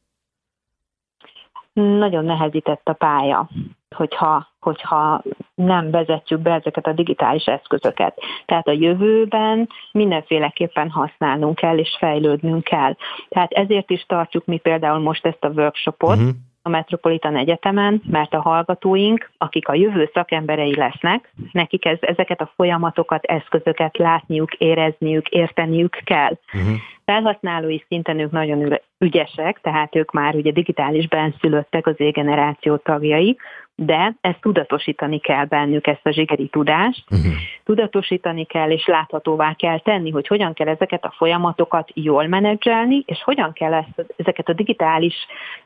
Nagyon 1.72 2.24
nehezített 2.24 2.82
a 2.84 2.92
pálya 2.92 3.48
hogyha, 3.94 4.48
hogyha 4.60 5.22
nem 5.54 5.90
vezetjük 5.90 6.40
be 6.40 6.52
ezeket 6.52 6.86
a 6.86 6.92
digitális 6.92 7.44
eszközöket. 7.44 8.18
Tehát 8.46 8.68
a 8.68 8.72
jövőben 8.72 9.68
mindenféleképpen 9.92 10.90
használnunk 10.90 11.54
kell 11.54 11.78
és 11.78 11.96
fejlődnünk 11.98 12.64
kell. 12.64 12.96
Tehát 13.28 13.52
ezért 13.52 13.90
is 13.90 14.04
tartjuk 14.08 14.44
mi 14.44 14.58
például 14.58 14.98
most 14.98 15.26
ezt 15.26 15.44
a 15.44 15.48
workshopot, 15.48 16.16
uh-huh 16.16 16.34
a 16.66 16.68
Metropolitan 16.68 17.36
Egyetemen, 17.36 18.02
mert 18.06 18.34
a 18.34 18.40
hallgatóink, 18.40 19.30
akik 19.38 19.68
a 19.68 19.74
jövő 19.74 20.10
szakemberei 20.14 20.74
lesznek, 20.74 21.32
nekik 21.52 21.84
ez, 21.84 21.98
ezeket 22.00 22.40
a 22.40 22.52
folyamatokat, 22.56 23.24
eszközöket 23.24 23.98
látniuk, 23.98 24.54
érezniük, 24.54 25.28
érteniük 25.28 26.00
kell. 26.04 26.38
Uh-huh. 26.52 26.76
Felhasználói 27.04 27.78
szinten 27.88 28.18
ők 28.18 28.30
nagyon 28.30 28.78
ügyesek, 28.98 29.60
tehát 29.60 29.96
ők 29.96 30.12
már 30.12 30.34
ugye 30.34 30.50
digitális 30.50 31.08
benszülöttek 31.08 31.86
az 31.86 32.00
égeneráció 32.00 32.76
tagjai, 32.76 33.36
de 33.76 34.14
ezt 34.20 34.40
tudatosítani 34.40 35.18
kell 35.18 35.44
bennük, 35.44 35.86
ezt 35.86 36.06
a 36.06 36.10
zsigeri 36.10 36.48
tudást. 36.48 37.04
Uh-huh. 37.10 37.32
Tudatosítani 37.64 38.44
kell 38.44 38.70
és 38.70 38.86
láthatóvá 38.86 39.54
kell 39.54 39.80
tenni, 39.80 40.10
hogy 40.10 40.26
hogyan 40.26 40.52
kell 40.52 40.68
ezeket 40.68 41.04
a 41.04 41.14
folyamatokat 41.16 41.90
jól 41.94 42.26
menedzselni, 42.26 43.02
és 43.06 43.22
hogyan 43.22 43.52
kell 43.52 43.72
ezt, 43.72 44.14
ezeket 44.16 44.48
a 44.48 44.52
digitális 44.52 45.14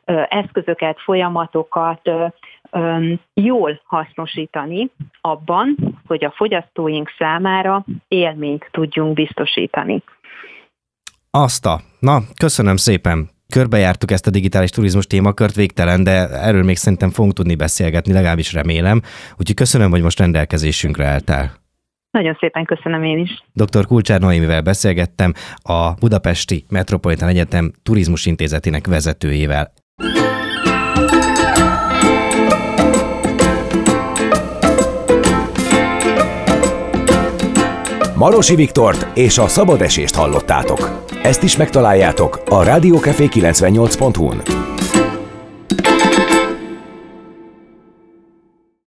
ö, 0.05 0.21
eszközöket, 0.29 0.99
folyamatokat 0.99 2.07
ö, 2.07 2.25
ö, 2.71 3.13
jól 3.33 3.81
hasznosítani 3.85 4.89
abban, 5.21 5.75
hogy 6.07 6.25
a 6.25 6.31
fogyasztóink 6.35 7.13
számára 7.17 7.85
élményt 8.07 8.69
tudjunk 8.71 9.13
biztosítani. 9.13 10.03
Azt 11.31 11.65
a. 11.65 11.81
Na, 11.99 12.21
köszönöm 12.37 12.75
szépen 12.75 13.29
körbejártuk 13.49 14.11
ezt 14.11 14.27
a 14.27 14.31
digitális 14.31 14.69
turizmus 14.69 15.07
témakört 15.07 15.55
végtelen, 15.55 16.03
de 16.03 16.27
erről 16.29 16.63
még 16.63 16.77
szerintem 16.77 17.09
fogunk 17.09 17.33
tudni 17.33 17.55
beszélgetni, 17.55 18.13
legalábbis 18.13 18.53
remélem. 18.53 19.01
Úgyhogy 19.31 19.55
köszönöm, 19.55 19.89
hogy 19.89 20.01
most 20.01 20.19
rendelkezésünkre 20.19 21.05
álltál. 21.05 21.51
Nagyon 22.11 22.37
szépen 22.39 22.65
köszönöm 22.65 23.03
én 23.03 23.17
is. 23.17 23.43
Dr. 23.53 23.85
Kulcsár 23.85 24.19
Noémivel 24.19 24.61
beszélgettem, 24.61 25.33
a 25.55 25.93
Budapesti 25.93 26.65
Metropolitan 26.69 27.29
Egyetem 27.29 27.71
Turizmus 27.83 28.25
Intézetének 28.25 28.87
vezetőjével. 28.87 29.73
Marosi 38.19 38.55
Viktort 38.55 39.17
és 39.17 39.37
a 39.37 39.47
szabad 39.47 39.81
esést 39.81 40.15
hallottátok. 40.15 41.05
Ezt 41.23 41.43
is 41.43 41.57
megtaláljátok 41.57 42.41
a 42.49 42.63
rádiókafé 42.63 43.27
98.hu-n. 43.31 44.41